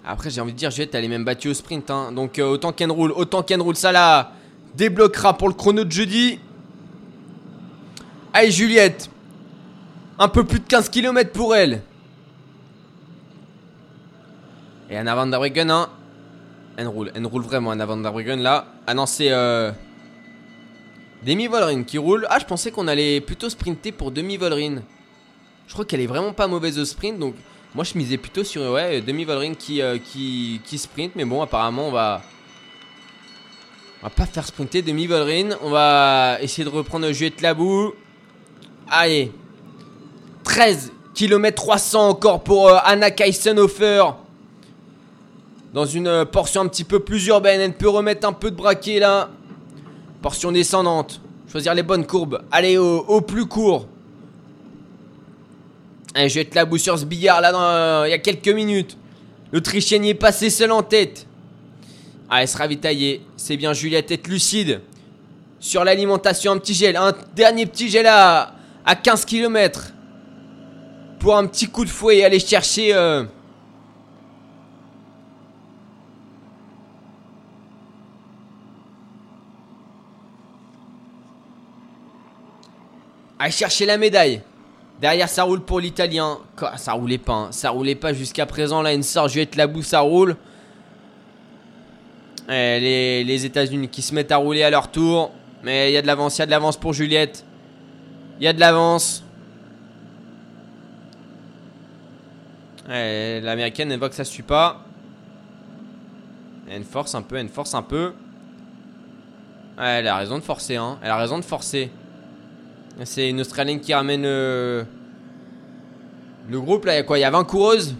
[0.04, 1.90] Après, j'ai envie de dire, Juliette, elle est même battue au sprint.
[1.90, 2.12] hein.
[2.12, 3.76] Donc, euh, autant qu'elle roule, autant qu'elle roule.
[3.76, 4.32] Ça la
[4.74, 6.40] débloquera pour le chrono de jeudi.
[8.32, 9.10] Allez, Juliette.
[10.18, 11.82] Un peu plus de 15 km pour elle.
[14.90, 15.88] Et Anna van der Breggen, hein.
[16.76, 18.66] Elle roule, elle roule vraiment, Anna van der Breggen, là.
[18.86, 19.70] Ah non, c'est euh,
[21.22, 22.26] Demi Volrin qui roule.
[22.30, 24.82] Ah, je pensais qu'on allait plutôt sprinter pour Demi Volrin.
[25.66, 27.34] Je crois qu'elle est vraiment pas mauvaise au sprint, donc
[27.74, 31.16] moi je misais plutôt sur ouais, Demi Volrin qui, euh, qui, qui sprint.
[31.16, 32.22] Mais bon, apparemment, on va.
[34.00, 35.50] On va pas faire sprinter Demi Volrin.
[35.62, 37.92] On va essayer de reprendre Juliette Labou.
[38.88, 39.32] Allez.
[40.44, 44.04] 13 km 300 encore pour euh, Anna Kaisenhofer.
[45.74, 47.60] Dans une euh, portion un petit peu plus urbaine.
[47.60, 49.30] Elle peut remettre un peu de braquet là.
[50.22, 51.20] Portion descendante.
[51.50, 52.42] Choisir les bonnes courbes.
[52.50, 53.86] Allez au, plus court.
[56.14, 58.48] Allez, je vais être la boue sur ce billard là euh, il y a quelques
[58.48, 58.96] minutes.
[59.52, 61.26] L'Autrichienne y est passée seule en tête.
[62.30, 63.22] Allez, se ravitailler.
[63.36, 64.80] C'est bien Juliette, tête lucide.
[65.60, 66.96] Sur l'alimentation, un petit gel.
[66.96, 68.54] Un dernier petit gel à,
[68.84, 69.92] à 15 km.
[71.18, 72.94] Pour un petit coup de fouet et aller chercher.
[72.94, 73.24] euh,
[83.38, 84.42] Aller chercher la médaille.
[85.00, 86.38] Derrière, ça roule pour l'Italien.
[86.76, 87.32] Ça roulait pas.
[87.34, 87.48] hein.
[87.52, 88.82] Ça roulait pas jusqu'à présent.
[88.82, 90.36] Là, une sort Juliette Labou, ça roule.
[92.50, 95.30] Eh, les États-Unis qui se mettent à rouler à leur tour.
[95.62, 97.44] Mais il y a de l'avance, il y a de l'avance pour Juliette.
[98.40, 99.22] Il y a de l'avance.
[102.90, 104.84] Eh, L'américaine, elle voit que ça suit pas.
[106.70, 108.12] Elle force un peu, elle force un peu.
[109.78, 110.98] Ouais, elle a raison de forcer, hein.
[111.02, 111.90] Elle a raison de forcer.
[113.04, 114.82] C'est une Australienne qui ramène euh,
[116.48, 116.84] le groupe.
[116.84, 117.18] Là, il y a quoi?
[117.18, 117.94] Il y a 20 coureuses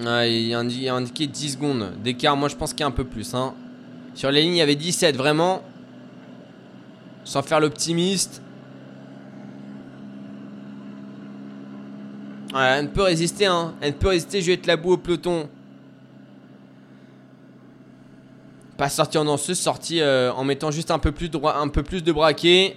[0.00, 0.20] Il a
[0.60, 2.36] indi- il y a indiqué 10 secondes d'écart.
[2.36, 3.34] Moi, je pense qu'il y a un peu plus.
[3.34, 3.54] Hein.
[4.14, 5.62] Sur les lignes, il y avait 17, vraiment.
[7.24, 8.42] Sans faire l'optimiste.
[12.54, 13.46] Elle ne peut résister.
[13.46, 13.74] Hein.
[13.80, 14.42] Elle ne peut résister.
[14.42, 15.48] Je vais être la boue au peloton.
[18.76, 21.82] Pas sorti en danseuse, sorti euh, en mettant juste un peu plus de, un peu
[21.82, 22.76] plus de braquet.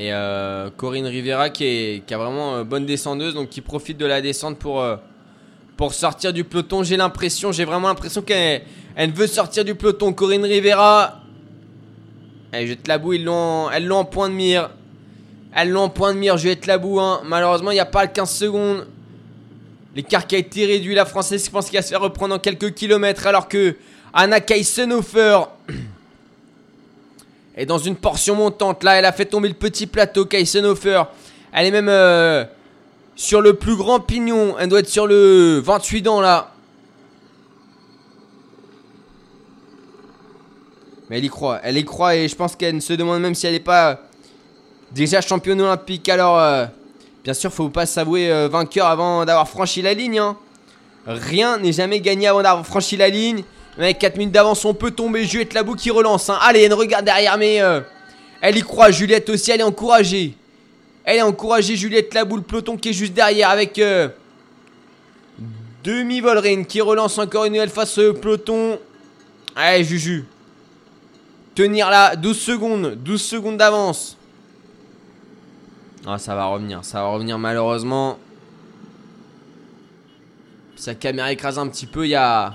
[0.00, 3.98] Et euh, Corinne Rivera qui, est, qui a vraiment euh, bonne descendeuse, donc qui profite
[3.98, 4.94] de la descente pour, euh,
[5.76, 6.84] pour sortir du peloton.
[6.84, 8.62] J'ai l'impression, j'ai vraiment l'impression qu'elle
[8.94, 10.12] elle veut sortir du peloton.
[10.12, 11.20] Corinne Rivera.
[12.52, 14.70] Elle jette la boue, ils l'ont, en point de mire.
[15.52, 17.00] Elles l'ont en point de mire, je vais être la boue.
[17.00, 17.20] hein.
[17.24, 18.86] Malheureusement, il n'y a pas le 15 secondes.
[19.96, 22.38] L'écart qui a été réduit, la française, je pense qu'il va se faire reprendre en
[22.38, 23.26] quelques kilomètres.
[23.26, 23.74] Alors que
[24.14, 25.40] Anna Kaisenhofer
[27.58, 28.84] est dans une portion montante.
[28.84, 31.02] Là, elle a fait tomber le petit plateau, Kaisenhofer.
[31.52, 32.44] Elle est même euh,
[33.16, 34.56] sur le plus grand pignon.
[34.58, 36.52] Elle doit être sur le 28 dents là.
[41.10, 43.46] Mais elle y croit, elle y croit et je pense qu'elle se demande même si
[43.46, 43.98] elle n'est pas
[44.92, 46.08] déjà championne olympique.
[46.10, 46.66] Alors, euh,
[47.24, 50.18] bien sûr, faut pas s'avouer euh, vainqueur avant d'avoir franchi la ligne.
[50.18, 50.36] hein.
[51.06, 53.42] Rien n'est jamais gagné avant d'avoir franchi la ligne.
[53.78, 55.24] Avec 4 minutes d'avance, on peut tomber.
[55.24, 56.28] Juliette Labou qui relance.
[56.28, 56.38] hein.
[56.42, 57.80] Allez, elle regarde derrière, mais euh,
[58.40, 58.90] elle y croit.
[58.90, 60.34] Juliette aussi, elle est encouragée.
[61.04, 64.08] Elle est encouragée, Juliette Labou, le peloton qui est juste derrière avec euh,
[65.84, 68.78] Demi Volrin qui relance encore une nouvelle fois ce peloton.
[69.54, 70.24] Allez, Juju.
[71.54, 74.16] Tenir là, 12 secondes, 12 secondes d'avance.
[76.06, 78.18] Ah, ça va revenir, ça va revenir malheureusement.
[80.76, 82.54] Sa caméra écrase un petit peu, il y a.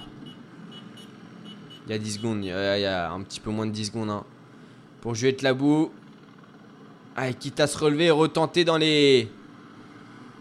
[1.85, 4.09] Il y a 10 secondes, il y a, un petit peu moins de 10 secondes.
[4.09, 4.23] hein.
[5.01, 5.91] Pour Juliette Labou.
[7.15, 9.29] Allez, quitte à se relever et retenter dans les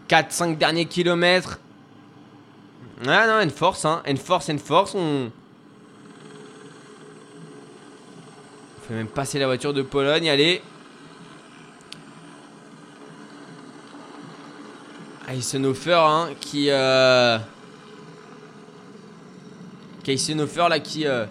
[0.09, 1.59] 4-5 derniers kilomètres.
[3.07, 4.03] Ah non, une force, hein.
[4.07, 4.95] Une force, une force.
[4.95, 5.31] On.
[8.87, 10.31] Fait même passer la voiture de Pologne.
[10.31, 10.63] Allez.
[15.29, 16.71] Eisenhofer, hein, qui.
[16.71, 17.39] Euh...
[20.09, 21.07] Eisenhofer, là, qui.
[21.07, 21.27] Euh...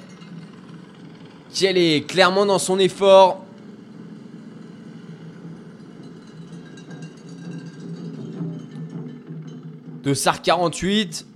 [1.51, 3.43] Qui, elle est clairement dans son effort.
[10.03, 11.27] De SAR 48.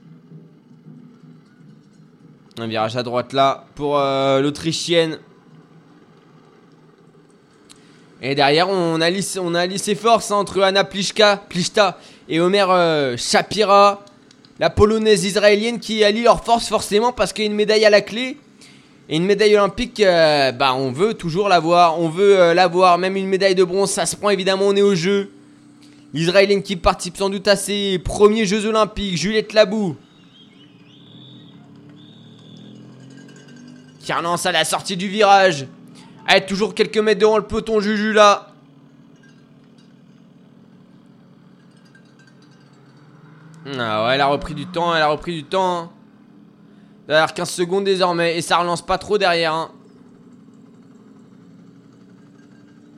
[2.57, 5.19] Un virage à droite là pour euh, l'Autrichienne.
[8.21, 12.71] Et derrière, on allie, on allie ses forces hein, entre Anna Plichka, Plichta et Omer
[12.71, 14.05] euh, Shapira.
[14.59, 17.89] La polonaise israélienne qui allie leurs forces forcément parce qu'il y a une médaille à
[17.89, 18.37] la clé.
[19.07, 21.99] Et une médaille olympique, euh, bah on veut toujours l'avoir.
[21.99, 22.97] On veut l'avoir.
[22.97, 25.31] Même une médaille de bronze, ça se prend évidemment, on est au jeu.
[26.15, 29.97] L'Israélienne qui participe sans doute à ses premiers Jeux Olympiques, Juliette Labou.
[33.99, 35.67] Qui relance à la sortie du virage.
[36.27, 38.54] Elle toujours quelques mètres devant le peloton Juju là.
[43.65, 45.77] Ah ouais, elle a repris du temps, elle a repris du temps.
[45.77, 45.89] Hein.
[47.07, 49.53] D'ailleurs 15 secondes désormais et ça relance pas trop derrière.
[49.53, 49.71] Hein.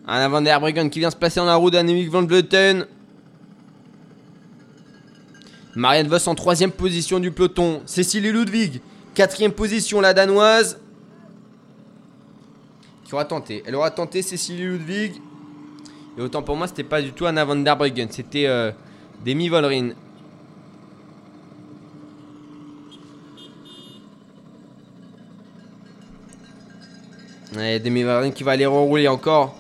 [0.08, 2.86] Un avant Brigand qui vient se placer dans la roue d'Annemiek van Vleuten.
[5.76, 7.82] Marianne Voss en troisième position du peloton.
[7.86, 8.82] Cécilie Ludwig,
[9.14, 10.80] quatrième position, la danoise.
[13.04, 13.64] Qui aura tenté.
[13.66, 15.22] Elle aura tenté Cécilie Ludwig.
[16.18, 18.08] Et autant pour moi, c'était pas du tout Anna van der Breggen.
[18.10, 18.72] C'était euh,
[19.26, 19.92] Demi Volrin.
[27.58, 29.56] Demi Volrin qui va aller rerouler encore.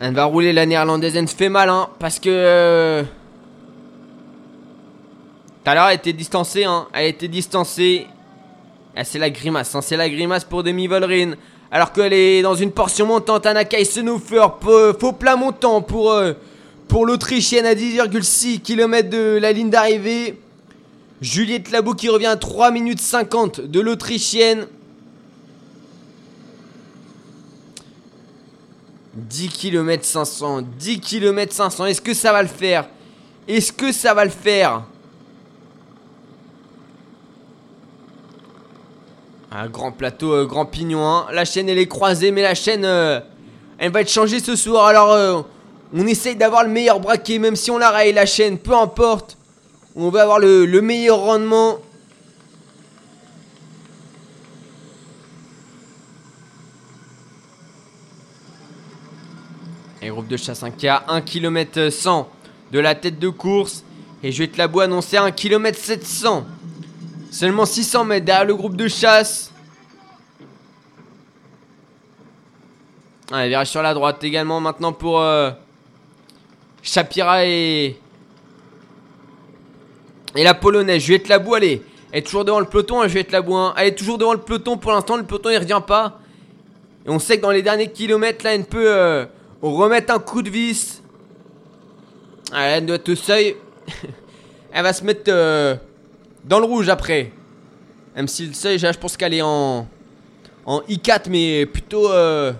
[0.00, 1.16] Elle va rouler la néerlandaise.
[1.16, 2.28] Elle se fait mal, hein, parce que.
[2.30, 3.02] Euh,
[5.64, 6.86] tout à l'heure, elle était distancée, hein.
[6.92, 8.06] Elle était distancée.
[8.96, 9.80] Ah, c'est la grimace, hein.
[9.82, 11.34] C'est la grimace pour Demi Volrin.
[11.70, 13.46] Alors qu'elle est dans une portion montante.
[13.46, 14.46] Anna Kaisenhofer,
[14.98, 16.32] faux plat montant pour, euh,
[16.88, 20.38] pour l'Autrichienne à 10,6 km de la ligne d'arrivée.
[21.20, 24.66] Juliette Labou qui revient à 3 minutes 50 de l'Autrichienne.
[29.14, 32.88] 10 km 500, 10 km 500, est-ce que ça va le faire?
[33.46, 34.82] Est-ce que ça va le faire?
[39.56, 41.06] Un grand plateau, euh, grand pignon.
[41.06, 41.26] Hein.
[41.32, 43.20] La chaîne, elle est croisée, mais la chaîne, euh,
[43.78, 44.86] elle va être changée ce soir.
[44.86, 45.42] Alors, euh,
[45.94, 49.38] on essaye d'avoir le meilleur braquet, même si on la raille la chaîne, peu importe.
[49.94, 51.78] On va avoir le, meilleur rendement.
[60.04, 62.28] Et groupe de chasse 1 à 1 km 100
[62.72, 63.82] de la tête de course.
[64.22, 66.44] Et je vais te la boire annoncer 1 km 700.
[67.30, 69.50] Seulement 600 mètres derrière le groupe de chasse.
[73.32, 75.50] Allez, virage sur la droite également maintenant pour euh,
[76.82, 77.98] Shapira et...
[80.36, 81.82] Et la polonaise, Juliette Labou, allez.
[82.12, 83.54] Elle est toujours devant le peloton, hein, Juliette Labou.
[83.54, 83.72] Hein.
[83.78, 86.20] Elle est toujours devant le peloton pour l'instant, le peloton il revient pas.
[87.06, 89.24] Et on sait que dans les derniers kilomètres, là, elle peut euh,
[89.70, 91.02] remettre un coup de vis.
[92.54, 93.56] Elle doit être au seuil.
[94.72, 95.24] elle va se mettre...
[95.28, 95.76] Euh,
[96.44, 97.32] dans le rouge après.
[98.14, 99.88] Même si le seuil, je pense qu'elle est en,
[100.66, 102.52] en I4, mais plutôt euh,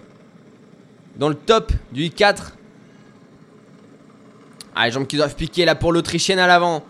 [1.17, 2.53] dans le top du I4.
[4.75, 6.85] Ah, les jambes qui doivent piquer là pour l'Autrichienne à l'avant.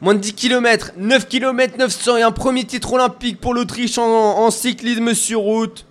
[0.00, 4.48] Moins de 10 km, 9 km 900 et un premier titre olympique pour l'Autriche en,
[4.52, 5.86] cyclisme sur route.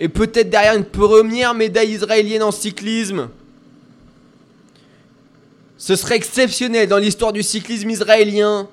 [0.00, 3.28] Et peut-être derrière une première médaille israélienne en cyclisme.
[5.76, 8.68] Ce serait exceptionnel dans l'histoire du cyclisme israélien.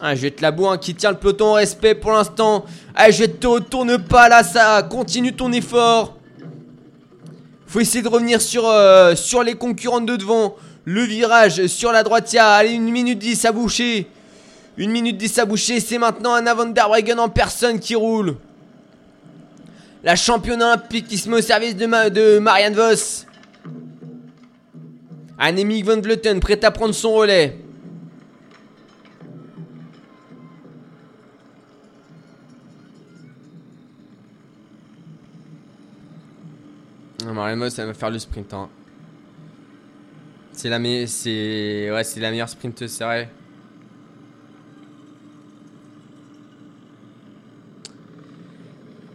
[0.00, 2.64] Ah, je vais te la boire qui tient le peloton en respect pour l'instant.
[2.94, 4.82] Ah, je te retourne pas là, ça.
[4.82, 6.16] Continue ton effort.
[7.66, 10.56] Faut essayer de revenir sur, euh, les concurrentes de devant.
[10.84, 12.34] Le virage sur la droite.
[12.38, 14.08] Allez, une minute 10 à boucher.
[14.76, 15.78] Une minute 10 à boucher.
[15.80, 16.88] C'est maintenant Anna van der
[17.18, 18.36] en personne qui roule.
[20.04, 23.26] La championne olympique qui se met au service de, de Marianne Voss.
[25.38, 27.58] Annemiek van Vleuten prête à prendre son relais.
[37.32, 38.52] Marianne ça va faire le sprint.
[38.54, 38.68] Hein.
[40.52, 40.78] C'est la.
[40.78, 43.28] Ouais, la meilleure sprinteuse, c'est vrai.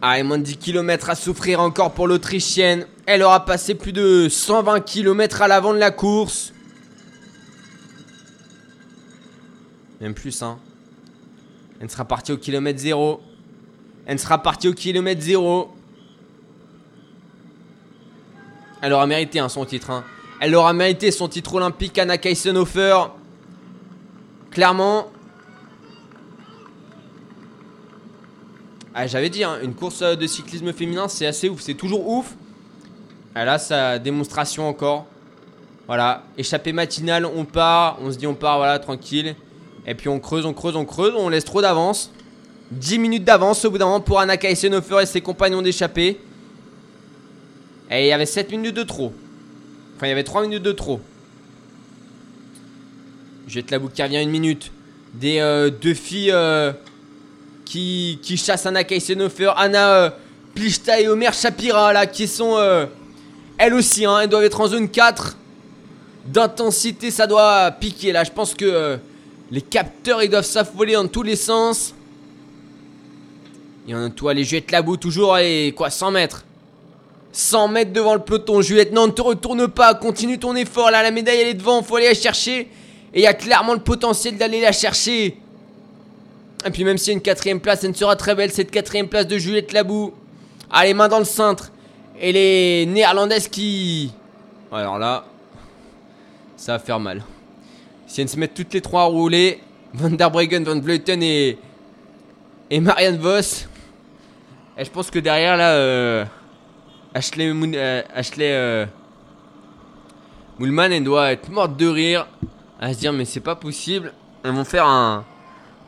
[0.00, 2.86] Ah, et moins de 10 km à souffrir encore pour l'Autrichienne.
[3.04, 6.52] Elle aura passé plus de 120 km à l'avant de la course.
[10.00, 10.58] Même plus, hein.
[11.80, 13.20] Elle sera partie au kilomètre zéro.
[14.06, 15.70] Elle sera partie au kilomètre zéro.
[18.80, 19.90] Elle aura mérité hein, son titre.
[19.90, 20.04] Hein.
[20.40, 23.06] Elle aura mérité son titre olympique, Anna Kaisenhofer.
[24.52, 25.10] Clairement.
[29.00, 31.60] Ah, J'avais dit, hein, une course euh, de cyclisme féminin, c'est assez ouf.
[31.60, 32.34] C'est toujours ouf.
[33.32, 35.06] Elle a sa démonstration encore.
[35.86, 38.00] Voilà, échappée matinale, on part.
[38.02, 39.36] On se dit, on part, voilà, tranquille.
[39.86, 41.14] Et puis on creuse, on creuse, on creuse.
[41.16, 42.10] On laisse trop d'avance.
[42.72, 46.18] 10 minutes d'avance au bout d'un moment pour Anna Kaisenhofer et ses compagnons d'échappée.
[47.92, 49.12] Et il y avait 7 minutes de trop.
[49.94, 51.00] Enfin, il y avait 3 minutes de trop.
[53.46, 54.72] Jette la boucle qui revient une minute.
[55.14, 56.72] Des euh, deux filles euh,
[57.68, 60.10] qui, chassent Anna Kaisenhofer, Anna euh,
[60.54, 62.86] Plichta et Omer Shapira, là, qui sont euh,
[63.58, 65.36] elles aussi, hein, elles doivent être en zone 4.
[66.26, 68.24] D'intensité, ça doit piquer là.
[68.24, 68.96] Je pense que euh,
[69.50, 71.94] les capteurs ils doivent s'affoler dans tous les sens.
[73.86, 76.44] Et en toi, les Juliette Labou, toujours, allez, quoi, 100 mètres.
[77.32, 78.60] 100 mètres devant le peloton.
[78.60, 79.94] Juliette, non, ne te retourne pas.
[79.94, 80.90] Continue ton effort.
[80.90, 81.82] Là, la médaille, elle est devant.
[81.82, 82.70] Faut aller la chercher.
[83.14, 85.38] Et il y a clairement le potentiel d'aller la chercher.
[86.64, 88.70] Et puis, même s'il y a une quatrième place, elle ne sera très belle, cette
[88.70, 90.12] quatrième place de Juliette Labou.
[90.70, 91.70] Allez, main dans le cintre.
[92.20, 94.12] Et les néerlandaises qui.
[94.72, 95.24] Alors là.
[96.56, 97.22] Ça va faire mal.
[98.06, 99.60] Si elles se mettent toutes les trois à rouler,
[99.94, 101.58] Van der Breggen, Van Vleuten et.
[102.70, 103.68] Et Marianne Voss.
[104.76, 105.72] Et je pense que derrière là.
[105.74, 106.24] euh,
[107.14, 108.02] Ashley, euh,
[108.40, 108.86] euh,
[110.58, 112.26] Moulman, elle doit être morte de rire.
[112.80, 114.12] À se dire, mais c'est pas possible.
[114.44, 115.24] Elles vont faire un.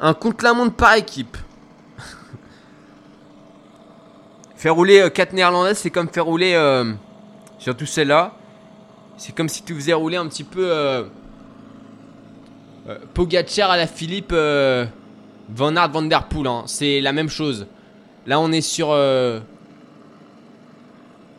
[0.00, 1.36] Un contre-la-montre par équipe.
[4.56, 6.54] faire rouler 4 néerlandaises, c'est comme faire rouler.
[6.54, 6.92] euh,
[7.58, 8.32] surtout celle-là.
[9.18, 10.70] C'est comme si tu faisais rouler un petit peu.
[10.70, 11.04] Euh,
[12.88, 12.98] euh,
[13.68, 14.86] à la Philippe euh,
[15.50, 16.46] Van Aert Van Der Poel.
[16.46, 16.62] hein.
[16.66, 17.66] C'est la même chose.
[18.26, 18.90] Là, on est sur.
[18.90, 19.40] euh,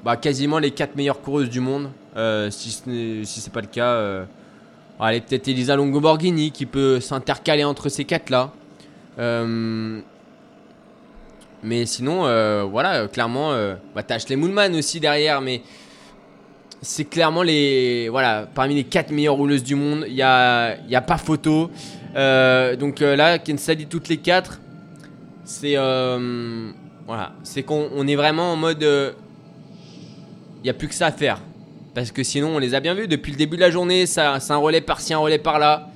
[0.05, 1.89] bah, quasiment les 4 meilleures coureuses du monde.
[2.15, 3.93] Euh, si ce n'est si pas le cas.
[5.01, 8.51] Allez, peut-être Elisa Longo-Borghini qui peut s'intercaler entre ces 4 là.
[9.19, 10.01] Euh,
[11.63, 15.61] mais sinon, euh, voilà, euh, clairement, euh, bah, t'as Moulman aussi derrière, mais
[16.81, 21.01] c'est clairement les, voilà, parmi les 4 meilleures rouleuses du monde, il n'y a, a
[21.01, 21.69] pas photo.
[22.15, 24.59] Donc là, Kensa dit toutes les 4,
[25.43, 31.07] c'est, voilà, c'est qu'on on est vraiment en mode, il n'y a plus que ça
[31.07, 31.39] à faire.
[31.93, 34.39] Parce que sinon, on les a bien vus depuis le début de la journée, ça,
[34.39, 35.89] c'est un relais par-ci, un relais par-là.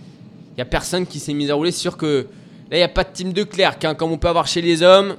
[0.51, 1.71] Il n'y a personne qui s'est mis à rouler.
[1.71, 2.27] Sûr que
[2.69, 4.61] là, il n'y a pas de team de Clerc, hein, comme on peut avoir chez
[4.61, 5.15] les hommes.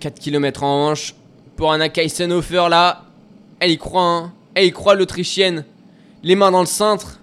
[0.00, 1.14] 4 km en manche
[1.56, 3.04] pour Anna Kaisenhofer là.
[3.60, 4.32] Elle y croit, hein.
[4.54, 5.64] Elle y croit, l'Autrichienne.
[6.22, 7.20] Les mains dans le cintre.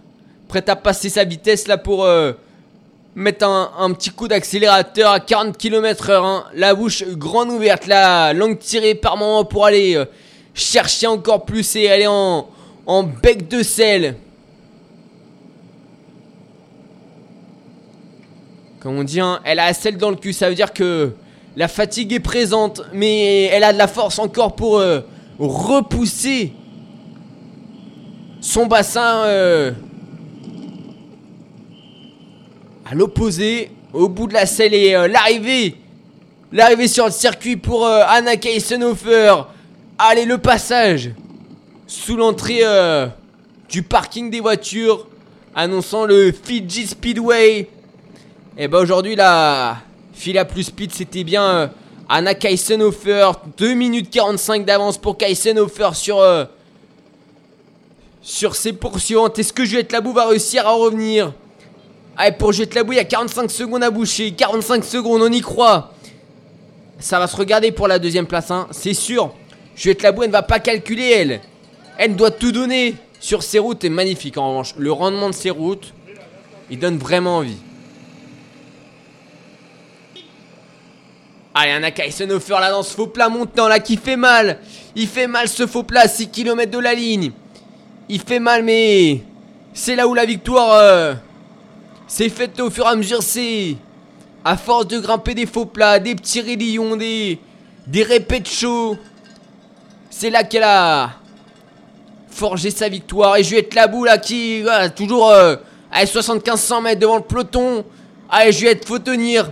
[0.48, 2.32] Prête à passer sa vitesse là pour euh,
[3.14, 6.26] mettre un, petit coup d'accélérateur à 40 km heure.
[6.26, 6.46] hein.
[6.56, 10.06] La bouche grande ouverte, la langue tirée par moment pour aller euh,
[10.60, 12.48] chercher encore plus et aller en,
[12.86, 14.16] en bec de sel.
[18.80, 20.32] Comme on dit, hein, elle a la selle dans le cul.
[20.32, 21.14] Ça veut dire que
[21.58, 25.02] la fatigue est présente, mais elle a de la force encore pour euh,
[25.38, 26.54] repousser
[28.40, 29.72] son bassin euh,
[32.90, 35.76] à l'opposé, au bout de la selle et euh, l'arrivée,
[36.54, 39.34] l'arrivée sur le circuit pour Anna Kaisenhofer.
[40.02, 41.10] Allez, le passage.
[41.86, 43.08] Sous l'entrée euh,
[43.68, 45.06] du parking des voitures,
[45.54, 47.68] annonçant le Fiji Speedway.
[48.58, 49.76] Et bah aujourd'hui la
[50.14, 51.68] fila plus speed c'était bien euh,
[52.08, 53.32] Anna Kaisenhofer.
[53.58, 56.46] 2 minutes 45 d'avance pour Kaisenhofer sur euh,
[58.22, 59.38] sur ses poursuivantes.
[59.38, 61.34] Est-ce que Juliette Labou va réussir à revenir?
[62.16, 64.32] Allez pour Juliette Labou il y a 45 secondes à boucher.
[64.32, 65.92] 45 secondes on y croit.
[67.00, 69.34] Ça va se regarder pour la deuxième place hein, c'est sûr
[69.80, 71.42] Juliette Labou elle ne va pas calculer elle
[71.98, 75.52] Elle doit tout donner sur ses routes est magnifique en revanche Le rendement de ses
[75.52, 75.94] routes
[76.70, 77.56] Il donne vraiment envie
[81.54, 84.60] Allez, Anna Kaisenhofer là dans ce faux plat montant là qui fait mal.
[84.96, 87.32] Il fait mal ce faux plat, 6 km de la ligne.
[88.08, 89.24] Il fait mal, mais
[89.74, 91.14] c'est là où la victoire euh,
[92.08, 93.24] s'est faite au fur et à mesure.
[93.24, 93.76] C'est
[94.46, 97.40] à force de grimper des faux plats, des petits raidillons, des,
[97.88, 98.98] des répètes chauds.
[100.20, 101.12] C'est là qu'elle a
[102.28, 103.38] forgé sa victoire.
[103.38, 105.56] Et Juliette Labou là qui, voilà, toujours euh,
[105.90, 107.86] à 75-100 mètres devant le peloton.
[108.30, 109.50] Allez, Juliette, faut tenir.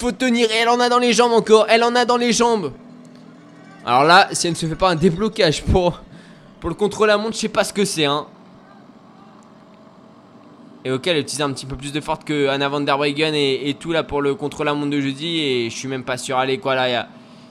[0.00, 2.32] Faut tenir, et elle en a dans les jambes encore, elle en a dans les
[2.32, 2.72] jambes.
[3.86, 6.00] Alors là, si elle ne se fait pas un déblocage pour,
[6.58, 8.06] pour le contrôle à montre, je sais pas ce que c'est.
[8.06, 8.26] Hein.
[10.84, 12.98] Et ok, elle a utilisé un petit peu plus de force que Anna van der
[12.98, 15.38] Breggen et, tout là pour le contre-la-montre de jeudi.
[15.38, 16.36] Et je suis même pas sûr.
[16.36, 17.06] Allez, quoi là, il y a,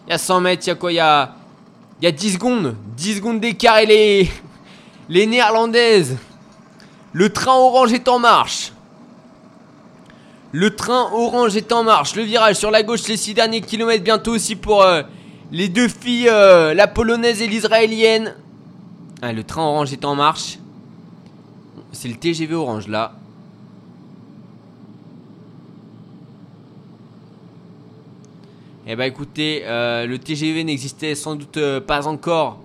[0.09, 0.99] y a 100 mètres, il y a quoi Il y
[2.01, 2.75] il y a 10 secondes.
[2.95, 4.31] 10 secondes d'écart et les,
[5.09, 6.17] les néerlandaises.
[7.11, 8.71] Le train orange est en marche.
[10.51, 12.15] Le train orange est en marche.
[12.15, 15.03] Le virage sur la gauche, les 6 derniers kilomètres bientôt aussi pour euh,
[15.51, 18.35] les deux filles, euh, la polonaise et l'israélienne.
[19.21, 20.57] Ah, le train orange est en marche.
[21.91, 23.18] C'est le TGV orange là.
[28.91, 32.59] Eh bah écoutez, euh, le TGV n'existait sans doute euh, pas encore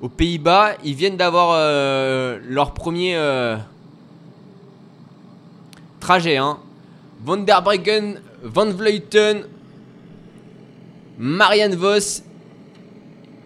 [0.00, 0.76] aux Pays-Bas.
[0.82, 3.14] Ils viennent d'avoir euh, leur premier
[6.00, 6.38] trajet.
[6.38, 6.58] Hein.
[7.22, 9.42] Van der Breggen, Van Vleuten,
[11.18, 12.22] Marianne Vos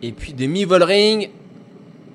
[0.01, 1.29] et puis Demi Volring.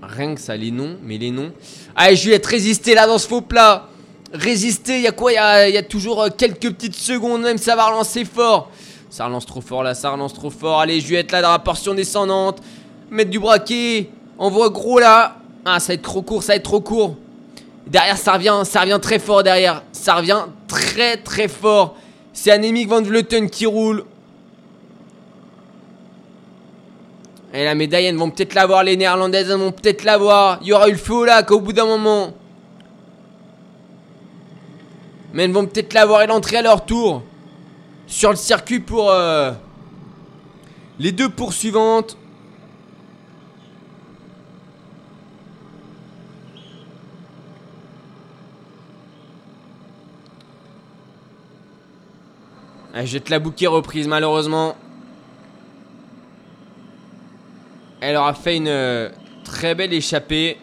[0.04, 1.52] Rien que ça, les noms, mais les noms.
[1.98, 3.90] Allez, Juliette, résistez là dans ce faux plat.
[4.32, 7.58] Résistez, il y a quoi Il y a, y a toujours quelques petites secondes, même
[7.58, 8.72] ça va relancer fort.
[9.14, 10.80] Ça relance trop fort là, ça relance trop fort.
[10.80, 12.64] Allez, Juliette là dans la portion descendante.
[13.12, 14.10] Mettre du braquet.
[14.40, 15.36] Envoie gros là.
[15.64, 17.16] Ah, ça va être trop court, ça va être trop court.
[17.86, 19.84] Derrière, ça revient, ça revient très fort derrière.
[19.92, 21.96] Ça revient très très fort.
[22.34, 24.04] C'est Annemiek van Vleuten qui roule.
[27.54, 30.58] Et la médaille, elles vont peut-être l'avoir, les néerlandaises, elles vont peut-être l'avoir.
[30.64, 32.34] Il y aura eu le feu au lac au bout d'un moment.
[35.34, 37.22] Mais elles vont peut-être l'avoir et l'entrée à leur tour.
[38.14, 39.54] Sur le circuit pour euh,
[41.00, 42.16] les deux poursuivantes.
[52.94, 54.78] Ah, jette la bouquet reprise malheureusement.
[58.00, 59.10] Elle aura fait une euh,
[59.44, 60.60] très belle échappée.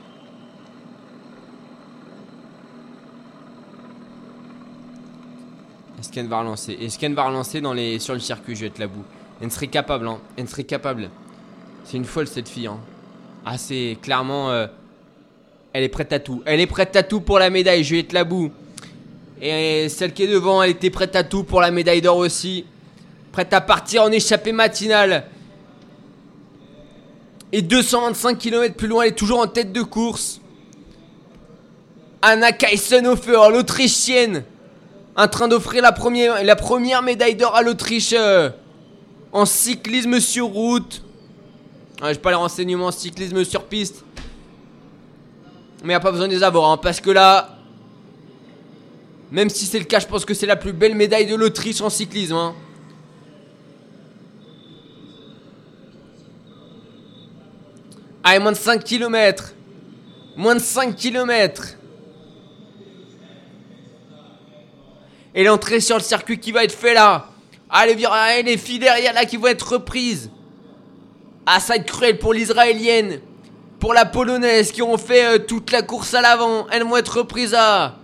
[6.11, 9.05] Est-ce qu'elle va relancer Est-ce qu'elle va relancer dans les, sur le circuit Juliette Labou
[9.41, 10.19] Elle serait capable, hein.
[10.37, 11.09] Elle serait capable.
[11.85, 12.81] C'est une folle cette fille, hein.
[13.47, 14.51] Ah, c'est clairement.
[14.51, 14.67] euh,
[15.73, 16.43] elle est prête à tout.
[16.47, 18.51] Elle est prête à tout pour la médaille, Juliette Labou.
[19.41, 22.65] Et celle qui est devant, elle était prête à tout pour la médaille d'or aussi.
[23.31, 25.27] Prête à partir en échappée matinale.
[27.53, 30.41] Et 225 km plus loin, elle est toujours en tête de course.
[32.21, 34.43] Anna Kaisenhofer, l'Autrichienne.
[35.17, 38.51] En train d'offrir la première, médaille d'or à l'Autriche euh,
[39.33, 41.03] en cyclisme sur route.
[42.01, 44.05] Ouais, J'ai pas les renseignements en cyclisme sur piste.
[45.85, 47.57] Mais y a pas besoin de les avoir, hein, parce que là,
[49.31, 51.81] même si c'est le cas, je pense que c'est la plus belle médaille de l'Autriche
[51.81, 52.35] en cyclisme.
[52.35, 52.55] hein.
[58.23, 59.55] Allez, moins de 5 km.
[60.37, 61.77] Moins de 5 km.
[65.35, 67.27] Et l'entrée sur le circuit qui va être fait là.
[67.69, 70.31] Allez, allez, les filles derrière là qui vont être reprises.
[71.47, 73.21] Ah, ça va être cruel pour l'israélienne.
[73.79, 76.67] Pour la polonaise qui ont fait euh, toute la course à l'avant.
[76.71, 77.97] Elles vont être reprises à.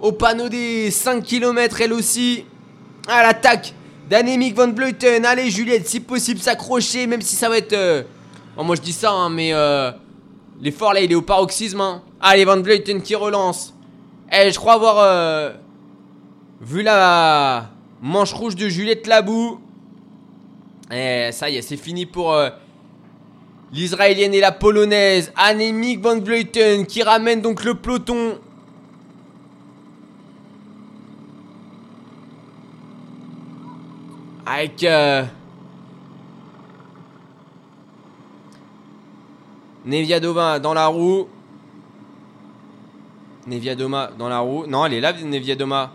[0.00, 2.44] Au panneau des 5 km, elle aussi.
[3.08, 3.74] À l'attaque
[4.08, 5.24] d'Annemiek van Vleuten.
[5.24, 7.72] Allez, Juliette, si possible, s'accrocher, même si ça va être.
[7.72, 8.02] euh,
[8.56, 9.90] Bon, moi je dis ça, hein, mais euh,
[10.60, 11.80] l'effort là il est au paroxysme.
[11.80, 12.02] Hein.
[12.20, 13.72] Allez, Van Vleuten qui relance.
[14.30, 15.52] Eh, je crois avoir euh,
[16.62, 19.60] vu la manche rouge de Juliette Labou.
[20.90, 22.50] Eh, ça y est, c'est fini pour euh,
[23.72, 25.32] l'israélienne et la polonaise.
[25.36, 28.38] Annemiek Van Vleuten qui ramène donc le peloton.
[34.46, 34.82] Avec.
[34.84, 35.24] euh,
[39.84, 41.26] Neviadoma dans la roue.
[43.48, 44.66] Neviadoma dans la roue.
[44.66, 45.92] Non, elle est là, Neviadoma.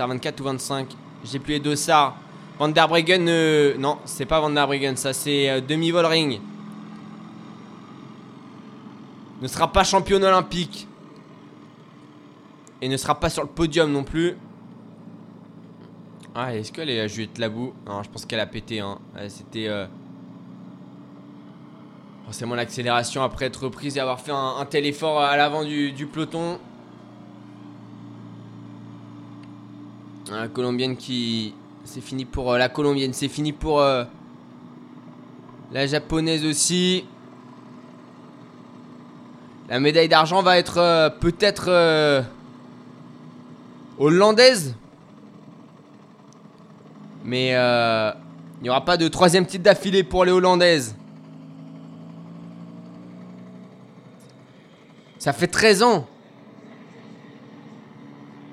[0.00, 0.96] C'est à 24 ou 25.
[1.24, 2.16] J'ai plus les dossards.
[2.58, 3.28] Van der Breggen.
[3.28, 6.40] euh, Non, c'est pas Van der Breggen, ça c'est euh, Demi Volring.
[9.42, 10.88] Ne sera pas championne olympique.
[12.80, 14.38] Et ne sera pas sur le podium non plus.
[16.34, 17.74] Ah, est-ce qu'elle est à Juliette Labou?
[17.86, 18.80] Non, je pense qu'elle a pété.
[18.80, 18.96] Hein.
[19.18, 19.68] Euh, C'était.
[19.68, 19.84] euh,
[22.24, 26.58] Forcément l'accélération après être reprise et avoir fait un, tel effort à l'avant du peloton.
[30.30, 31.54] La colombienne qui...
[31.84, 34.04] C'est fini pour euh, la colombienne, c'est fini pour euh,
[35.72, 37.04] la japonaise aussi.
[39.68, 42.22] La médaille d'argent va être euh, peut-être
[43.98, 44.76] hollandaise.
[47.24, 50.94] Mais il n'y aura pas de troisième titre d'affilée pour les hollandaises.
[55.18, 56.06] Ça fait 13 ans.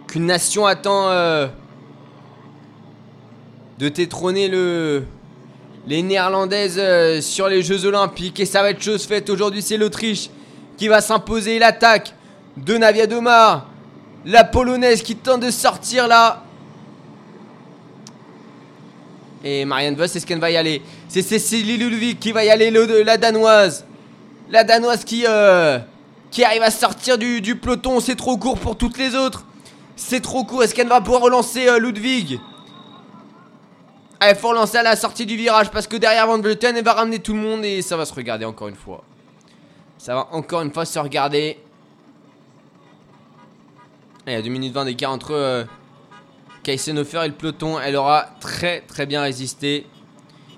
[0.08, 1.12] qu'une nation attend
[3.78, 5.04] de détrôner le,
[5.86, 8.40] les Néerlandaises euh, sur les Jeux Olympiques.
[8.40, 9.30] Et ça va être chose faite.
[9.30, 10.30] Aujourd'hui, c'est l'Autriche
[10.78, 11.60] qui va s'imposer.
[11.60, 12.14] L'attaque
[12.58, 13.66] de Navia Doma.
[14.26, 16.44] La Polonaise qui tente de sortir là.
[19.44, 20.82] Et Marianne Voss, c'est ce qu'elle va y aller.
[21.08, 23.86] C'est Cécilie Ludwig qui va y aller, le- la Danoise.
[24.50, 25.78] La Danoise qui, euh,
[26.44, 28.00] arrive à sortir du, du peloton.
[28.00, 29.46] C'est trop court pour toutes les autres.
[29.96, 30.64] C'est trop court.
[30.64, 32.40] Est-ce qu'elle va pouvoir relancer euh, Ludwig?
[34.20, 36.84] Ah, Il faut relancer à la sortie du virage parce que derrière Van Vleuten, elle
[36.84, 39.04] va ramener tout le monde et ça va se regarder encore une fois.
[39.98, 41.58] Ça va encore une fois se regarder.
[44.26, 45.64] Et il y a 2 minutes 20 d'écart entre euh,
[46.64, 47.80] Kaisenhofer et le peloton.
[47.80, 49.86] Elle aura très très bien résisté.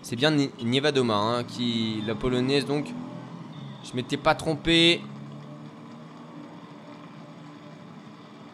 [0.01, 2.88] C'est bien Ni- Nievadoma hein, qui la polonaise donc.
[3.84, 5.01] Je m'étais pas trompé.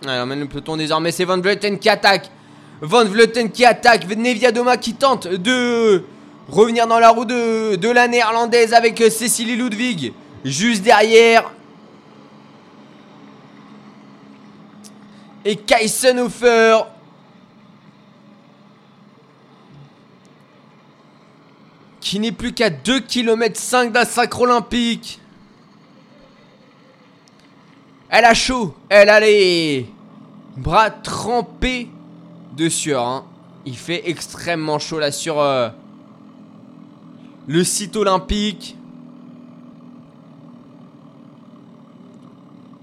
[0.04, 1.12] Elle emmène le peloton désormais.
[1.12, 2.30] C'est Van Vleuten qui attaque.
[2.82, 4.08] Van Vleuten qui attaque.
[4.08, 6.04] Neviadoma qui tente de
[6.50, 10.14] revenir dans la roue de, la néerlandaise avec Cécilie Ludwig.
[10.44, 11.52] Juste derrière.
[15.44, 16.78] Et Kaisenhofer.
[22.02, 25.20] Qui n'est plus qu'à 2 km 5 d'un sacre olympique.
[28.10, 28.76] Elle a chaud.
[28.90, 29.88] Elle a les
[30.58, 31.90] bras trempés
[32.56, 33.06] de sueur.
[33.06, 33.26] hein.
[33.66, 35.70] Il fait extrêmement chaud là sur euh,
[37.48, 38.78] le site olympique.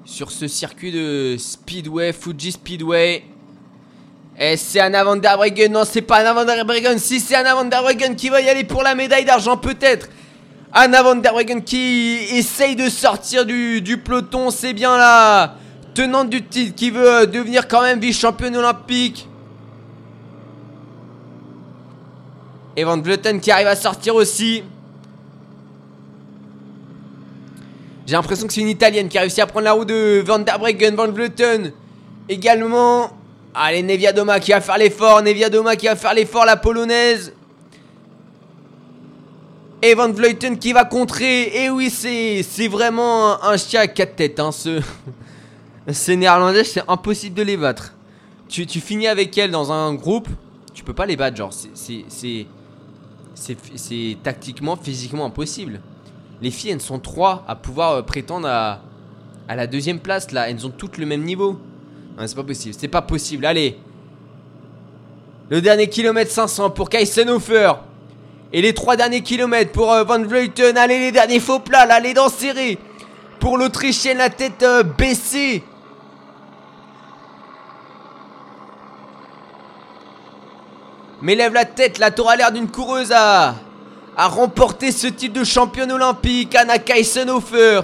[0.04, 3.24] Sur ce circuit de Speedway, Fuji Speedway.
[4.38, 5.72] Et c'est Anna van der Breggen.
[5.72, 6.64] Non, c'est pas Anna van der.
[6.98, 10.08] Si c'est Anna van der Breggen qui va y aller pour la médaille d'argent, peut-être.
[10.72, 14.50] Anna van der Breggen qui essaye de sortir du, peloton.
[14.50, 15.54] C'est bien la
[15.94, 19.28] tenante du titre qui veut euh, devenir quand même vice-championne olympique.
[22.76, 24.62] Et Van Vleuten qui arrive à sortir aussi.
[28.06, 30.38] J'ai l'impression que c'est une italienne qui a réussi à prendre la roue de Van
[30.38, 31.72] der Breggen, Van Vleuten.
[32.28, 33.10] Également.
[33.54, 35.22] Allez, Nevia Doma qui va faire l'effort.
[35.22, 37.32] Nevia Doma qui va faire l'effort, la polonaise.
[39.82, 41.64] Et Van Vleuten qui va contrer.
[41.64, 44.40] Et oui, c'est vraiment un, chien à quatre têtes.
[44.40, 44.80] Hein, ce...
[45.90, 47.92] Ces néerlandais, c'est impossible de les battre.
[48.48, 50.28] Tu, tu finis avec elles dans un groupe,
[50.72, 51.36] tu peux pas les battre.
[51.36, 52.46] Genre, c'est-
[53.34, 55.80] c'est- tactiquement, physiquement impossible.
[56.40, 58.80] Les filles, elles sont trois à pouvoir euh, prétendre à,
[59.48, 60.48] à la deuxième place là.
[60.50, 61.58] Elles ont toutes le même niveau.
[62.18, 62.74] Non, c'est pas possible.
[62.78, 63.46] C'est pas possible.
[63.46, 63.78] Allez.
[65.50, 67.72] Le dernier kilomètre 500 pour Kaisenhofer.
[68.52, 70.76] Et les trois derniers kilomètres pour euh, Van Vleuten.
[70.76, 72.00] Allez, les derniers faux plats là.
[72.00, 72.78] Les dents serrées.
[73.40, 75.62] Pour l'Autrichienne, la tête euh, baissée.
[81.22, 83.54] Mais lève la tête, là, t'auras l'air d'une coureuse à,
[84.16, 86.56] à remporter ce titre de championne olympique.
[86.56, 87.82] Anna Kaisenhofer,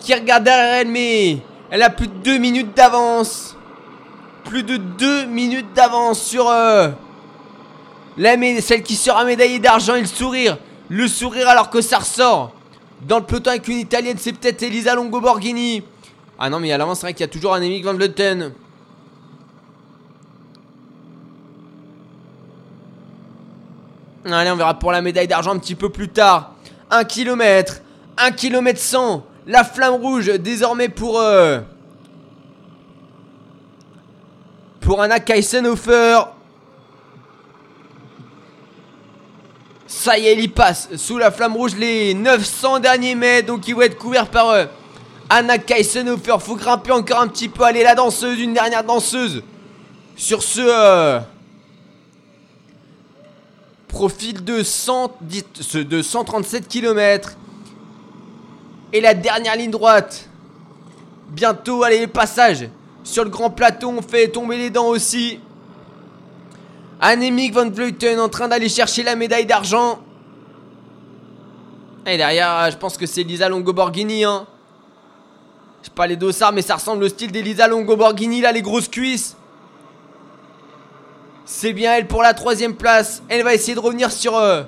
[0.00, 1.38] qui regarde derrière elle, mais
[1.70, 3.56] elle a plus de 2 minutes d'avance.
[4.44, 6.90] Plus de 2 minutes d'avance sur euh,
[8.16, 10.56] la celle qui sera médaillée d'argent et le sourire.
[10.88, 12.52] Le sourire alors que ça ressort.
[13.02, 15.82] Dans le peloton avec une italienne, c'est peut-être Elisa Longo Borghini.
[16.38, 18.52] Ah non, mais à l'avance, c'est vrai qu'il y a toujours un Van Vleuten.
[24.24, 26.52] Allez, on verra pour la médaille d'argent un petit peu plus tard.
[26.90, 27.80] 1 km,
[28.18, 29.24] 1 km 100.
[29.46, 31.18] La flamme rouge désormais pour...
[31.18, 31.60] euh,
[34.80, 36.18] pour Anna Kaisenhofer.
[39.86, 43.46] Ça y est, il passe sous la flamme rouge les 900 derniers mètres.
[43.46, 44.66] Donc il va être couvert par euh,
[45.30, 46.36] Anna Kaisenhofer.
[46.40, 47.64] Faut grimper encore un petit peu.
[47.64, 49.42] Allez, la danseuse, une dernière danseuse.
[50.14, 50.60] Sur ce...
[50.60, 51.20] euh,
[53.90, 57.36] Profil de, 110 ce- de 137 km.
[58.92, 60.28] Et la dernière ligne droite.
[61.28, 62.68] Bientôt, allez, le passage.
[63.04, 65.40] Sur le grand plateau, on fait tomber les dents aussi.
[67.00, 70.00] Annemiek van Vleuten en train d'aller chercher la médaille d'argent.
[72.06, 74.24] Et derrière, je pense que c'est Lisa Longo Borghini.
[74.24, 74.46] Hein.
[75.82, 78.62] Je sais pas les dossards, mais ça ressemble au style d'Elisa Longo Borghini, là, les
[78.62, 79.36] grosses cuisses.
[81.52, 83.24] C'est bien elle pour la troisième place.
[83.28, 84.62] Elle va essayer de revenir sur euh,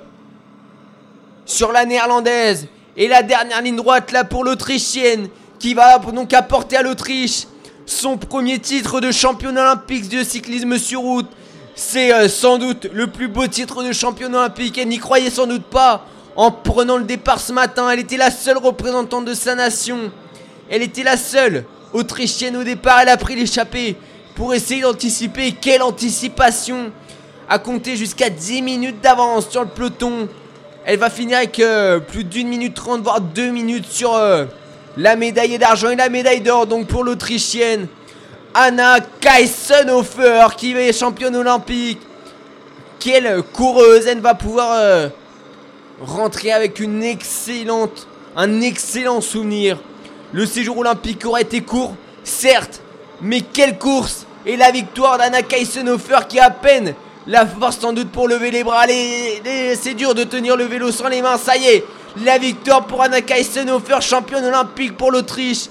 [1.71, 2.67] la néerlandaise.
[2.97, 5.29] Et la dernière ligne droite là pour l'autrichienne
[5.59, 7.47] qui va donc apporter à l'Autriche
[7.85, 11.29] son premier titre de championne olympique de cyclisme sur route.
[11.73, 14.77] C'est euh, sans doute le plus beau titre de championne olympique.
[14.77, 16.05] Elle n'y croyait sans doute pas
[16.35, 17.89] en prenant le départ ce matin.
[17.89, 20.11] Elle était la seule représentante de sa nation.
[20.69, 21.63] Elle était la seule
[21.93, 22.99] autrichienne au départ.
[22.99, 23.95] Elle a pris l'échappée.
[24.35, 25.53] Pour essayer d'anticiper.
[25.53, 26.91] Quelle anticipation
[27.49, 30.27] À compter jusqu'à 10 minutes d'avance sur le peloton.
[30.85, 34.45] Elle va finir avec euh, plus d'une minute trente, voire deux minutes sur euh,
[34.97, 36.67] la médaille d'argent et la médaille d'or.
[36.67, 37.87] Donc pour l'Autrichienne,
[38.53, 41.99] Anna Kaisenhofer, qui est championne olympique.
[42.99, 45.07] Quelle coureuse, elle va pouvoir euh,
[46.01, 49.79] rentrer avec une excellente, un excellent souvenir.
[50.31, 52.81] Le séjour olympique aura été court, certes,
[53.21, 56.93] mais quelle course Et la victoire d'Anna Kaisenhofer qui a à peine
[57.27, 58.85] la force sans doute pour lever les bras.
[58.87, 61.37] c'est dur de tenir le vélo sans les mains.
[61.37, 61.85] Ça y est,
[62.23, 65.69] la victoire pour Anna Kaisenhofer, championne olympique pour l'Autriche.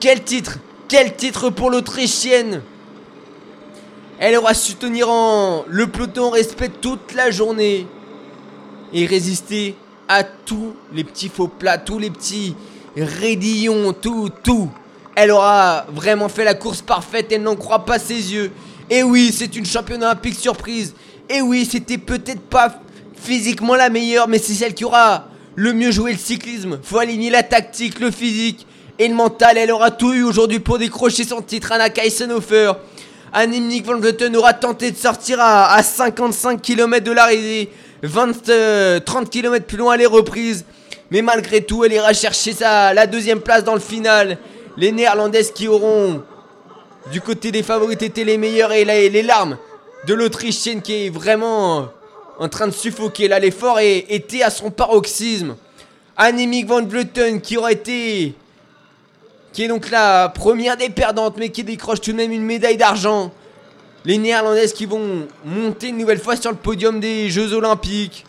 [0.00, 0.58] Quel titre
[0.88, 2.62] Quel titre pour l'Autrichienne
[4.18, 7.86] Elle aura su tenir en le peloton respect toute la journée
[8.92, 9.74] et résister
[10.08, 12.54] à tous les petits faux plats, tous les petits
[12.96, 14.70] raidillons, tout, tout.
[15.14, 18.50] Elle aura vraiment fait la course parfaite, elle n'en croit pas ses yeux.
[18.88, 20.94] Et oui, c'est une championne olympique surprise.
[21.28, 22.80] Et oui, c'était peut-être pas
[23.14, 26.78] physiquement la meilleure, mais c'est celle qui aura le mieux joué le cyclisme.
[26.82, 28.66] Faut aligner la tactique, le physique
[28.98, 29.58] et le mental.
[29.58, 31.72] Elle aura tout eu aujourd'hui pour décrocher son titre.
[31.72, 32.72] Anna Kaisenhofer.
[33.34, 37.70] Annemiek van Vleuten aura tenté de sortir à, 55 km de l'arrivée.
[38.02, 40.64] 20, 30 km plus loin, les reprises.
[41.10, 44.38] Mais malgré tout, elle ira chercher la deuxième place dans le final.
[44.76, 46.22] Les Néerlandaises qui auront
[47.10, 49.58] du côté des favorites étaient les meilleurs et les larmes
[50.06, 51.88] de l'Autrichienne qui est vraiment
[52.38, 53.28] en train de suffoquer.
[53.28, 55.56] Là, l'effort était à son paroxysme.
[56.16, 58.34] Annemiek van Vleuten qui aurait été.
[59.52, 62.76] qui est donc la première des perdantes, mais qui décroche tout de même une médaille
[62.76, 63.32] d'argent.
[64.04, 68.24] Les Néerlandaises qui vont monter une nouvelle fois sur le podium des Jeux Olympiques.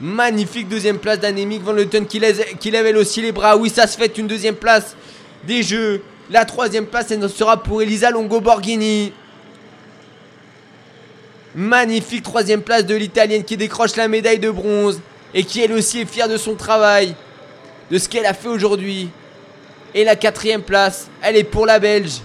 [0.00, 2.20] Magnifique deuxième place d'Annemiek van Vleuten qui,
[2.58, 3.56] qui lève elle aussi les bras.
[3.56, 4.96] Oui, ça se fait une deuxième place
[5.44, 6.02] des Jeux.
[6.30, 9.12] La troisième place, elle sera pour Elisa Longo Borghini.
[11.54, 15.00] Magnifique troisième place de l'Italienne qui décroche la médaille de bronze
[15.34, 17.14] et qui elle aussi est fière de son travail,
[17.90, 19.08] de ce qu'elle a fait aujourd'hui.
[19.92, 22.20] Et la quatrième place, elle est pour la Belge.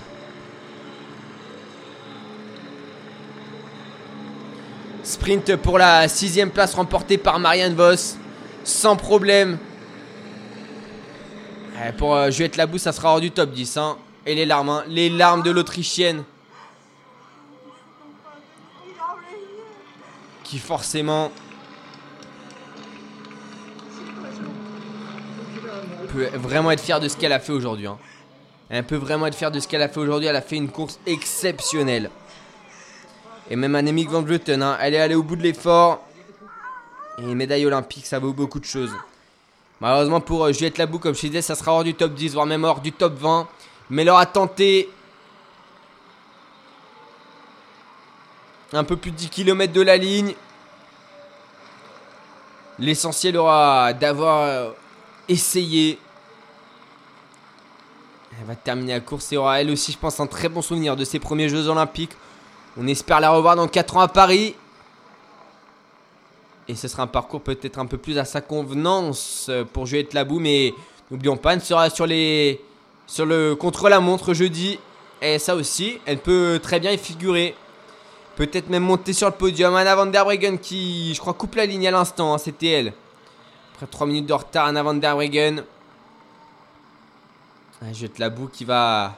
[5.02, 8.18] Sprint pour la sixième place remportée par Marianne Voss.
[8.64, 9.58] Sans problème.
[11.84, 13.78] Eh, pour euh, Juliette Labou, ça sera hors du top 10.
[13.78, 13.98] Hein.
[14.26, 14.84] Et les larmes, hein.
[14.88, 16.24] les larmes de l'Autrichienne.
[20.44, 21.32] Qui forcément
[26.14, 27.88] peut vraiment être fière de ce qu'elle a fait aujourd'hui.
[27.88, 27.98] Hein.
[28.70, 30.28] Elle peut vraiment être fière de ce qu'elle a fait aujourd'hui.
[30.28, 32.10] Elle a fait une course exceptionnelle.
[33.50, 36.04] Et même Annemiek van Vleuten, hein, elle est allée au bout de l'effort.
[37.18, 38.92] Et médaille olympique, ça vaut beaucoup de choses.
[39.86, 42.48] Malheureusement pour euh, Juliette Labou, comme je disais, ça sera hors du top 10, voire
[42.48, 43.48] même hors du top 20.
[43.92, 44.90] Mais elle aura tenté
[48.74, 50.34] un peu plus de 10 km de la ligne.
[52.80, 54.72] L'essentiel aura d'avoir euh,
[55.30, 56.00] essayé.
[58.40, 60.96] Elle va terminer la course et aura elle aussi, je pense, un très bon souvenir
[60.96, 62.14] de ses premiers Jeux Olympiques.
[62.76, 64.56] On espère la revoir dans 4 ans à Paris.
[66.68, 70.14] Et ce sera un parcours peut-être un peu plus à sa convenance euh, pour Juliette
[70.14, 70.40] Labou.
[70.40, 70.74] Mais
[71.12, 72.62] n'oublions pas, elle sera sur, les,
[73.06, 74.80] sur le contre-la-montre jeudi.
[75.22, 77.56] Et ça aussi, elle peut très bien y figurer.
[78.36, 79.76] Peut-être même monter sur le podium.
[79.76, 80.26] Anna van der
[80.62, 82.34] qui, je crois, coupe la ligne à l'instant.
[82.34, 82.94] Hein, c'était elle.
[83.76, 85.64] Après 3 minutes de retard, Anna van der Breggen.
[87.92, 89.16] Juliette Labou qui va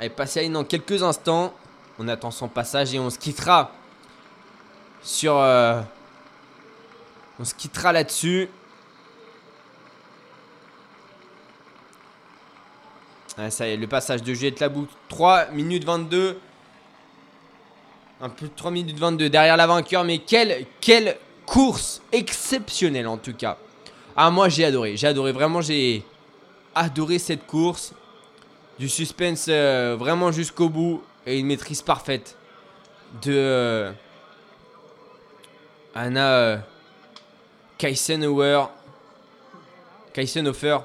[0.00, 1.52] aller passer à ligne dans quelques instants.
[1.98, 3.72] On attend son passage et on se quittera
[5.02, 5.36] sur...
[5.36, 5.82] Euh,
[7.40, 8.48] on se quittera là-dessus.
[13.50, 14.88] ça y est, le passage de Juliette Labou.
[15.08, 16.40] 3 minutes 22.
[18.20, 20.02] Un peu de 3 minutes 22 derrière la vainqueur.
[20.02, 20.66] Mais quelle,
[21.46, 23.56] course exceptionnelle en tout cas.
[24.16, 24.96] Ah, moi j'ai adoré.
[24.96, 25.30] J'ai adoré.
[25.30, 26.02] Vraiment, j'ai
[26.74, 27.92] adoré cette course.
[28.78, 31.02] Du suspense euh, vraiment jusqu'au bout.
[31.24, 32.36] Et une maîtrise parfaite
[33.22, 33.92] de euh,
[35.94, 36.30] Anna.
[36.32, 36.56] Euh,
[37.78, 38.70] Kaisenhofer.
[40.12, 40.78] Kaisenhofer.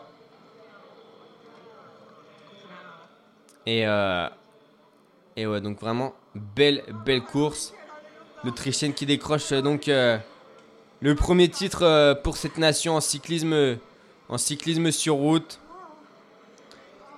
[3.66, 4.28] Et, euh,
[5.36, 7.74] et ouais, donc vraiment, belle, belle course.
[8.44, 10.18] L'Autrichienne qui décroche euh, donc euh,
[11.02, 13.78] le premier titre pour cette nation en cyclisme,
[14.30, 15.60] en cyclisme sur route.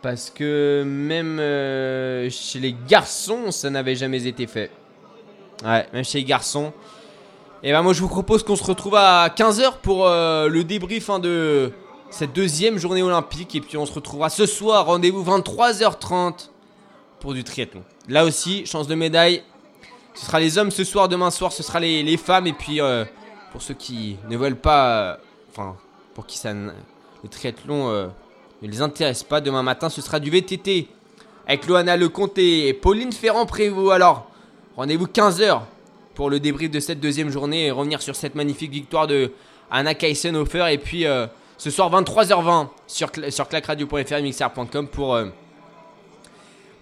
[0.01, 1.39] Parce que même
[2.29, 4.69] chez les garçons, ça n'avait jamais été fait.
[5.63, 6.71] Ouais, même chez les garçons.
[7.67, 11.09] Et ben moi je vous propose qu'on se retrouve à 15h pour euh, le débrief
[11.09, 11.71] hein, de
[12.11, 13.55] cette deuxième journée olympique.
[13.55, 16.49] Et puis on se retrouvera ce soir, rendez-vous 23h30
[17.19, 17.81] pour du triathlon.
[18.07, 19.41] Là aussi, chance de médaille.
[20.13, 22.45] Ce sera les hommes ce soir, demain soir, ce sera les, femmes.
[22.45, 23.03] Et puis, euh,
[23.51, 24.89] pour ceux qui ne veulent pas.
[24.89, 25.15] euh,
[25.49, 25.75] Enfin,
[26.13, 27.89] pour qui ça, le triathlon
[28.61, 30.87] ne les intéresse pas, demain matin, ce sera du VTT.
[31.47, 33.89] Avec Loana Lecomté et Pauline Ferrand-Prévot.
[33.89, 34.29] Alors,
[34.77, 35.61] rendez-vous 15h
[36.15, 39.33] pour le débrief de cette deuxième journée et revenir sur cette magnifique victoire de
[39.69, 40.71] Anna Kaysenhofer.
[40.71, 45.13] Et puis, euh, ce soir, 23h20 sur, sur clacradio.fr, mixer.com pour.
[45.13, 45.25] euh,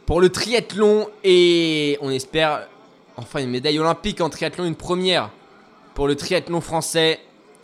[0.05, 2.67] pour le triathlon et on espère
[3.15, 5.29] enfin une médaille olympique en triathlon, une première
[5.93, 7.21] pour le triathlon français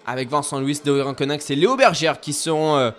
[0.07, 2.91] avec Vincent Louis, Dorian Conax et Léo Bergère qui seront euh,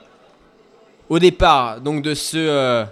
[1.08, 2.84] au départ donc de ce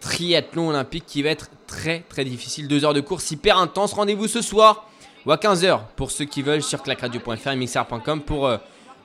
[0.00, 2.68] triathlon olympique qui va être très très difficile.
[2.68, 3.92] Deux heures de course hyper intense.
[3.92, 4.88] Rendez-vous ce soir
[5.26, 8.58] ou à 15h pour ceux qui veulent sur clacradio.fr et mixer.com pour euh,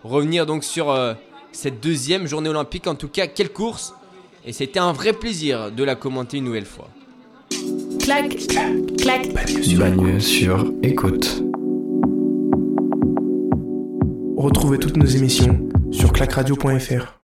[0.03, 1.13] revenir donc sur euh,
[1.51, 2.87] cette deuxième journée olympique.
[2.87, 3.93] En tout cas, quelle course!
[4.45, 6.87] Et c'était un vrai plaisir de la commenter une nouvelle fois.
[7.99, 8.37] clac,
[8.97, 9.33] clac.
[9.77, 11.43] Bagneux sur écoute.
[14.37, 17.18] Retrouvez toutes nos émissions sur clacradio.fr.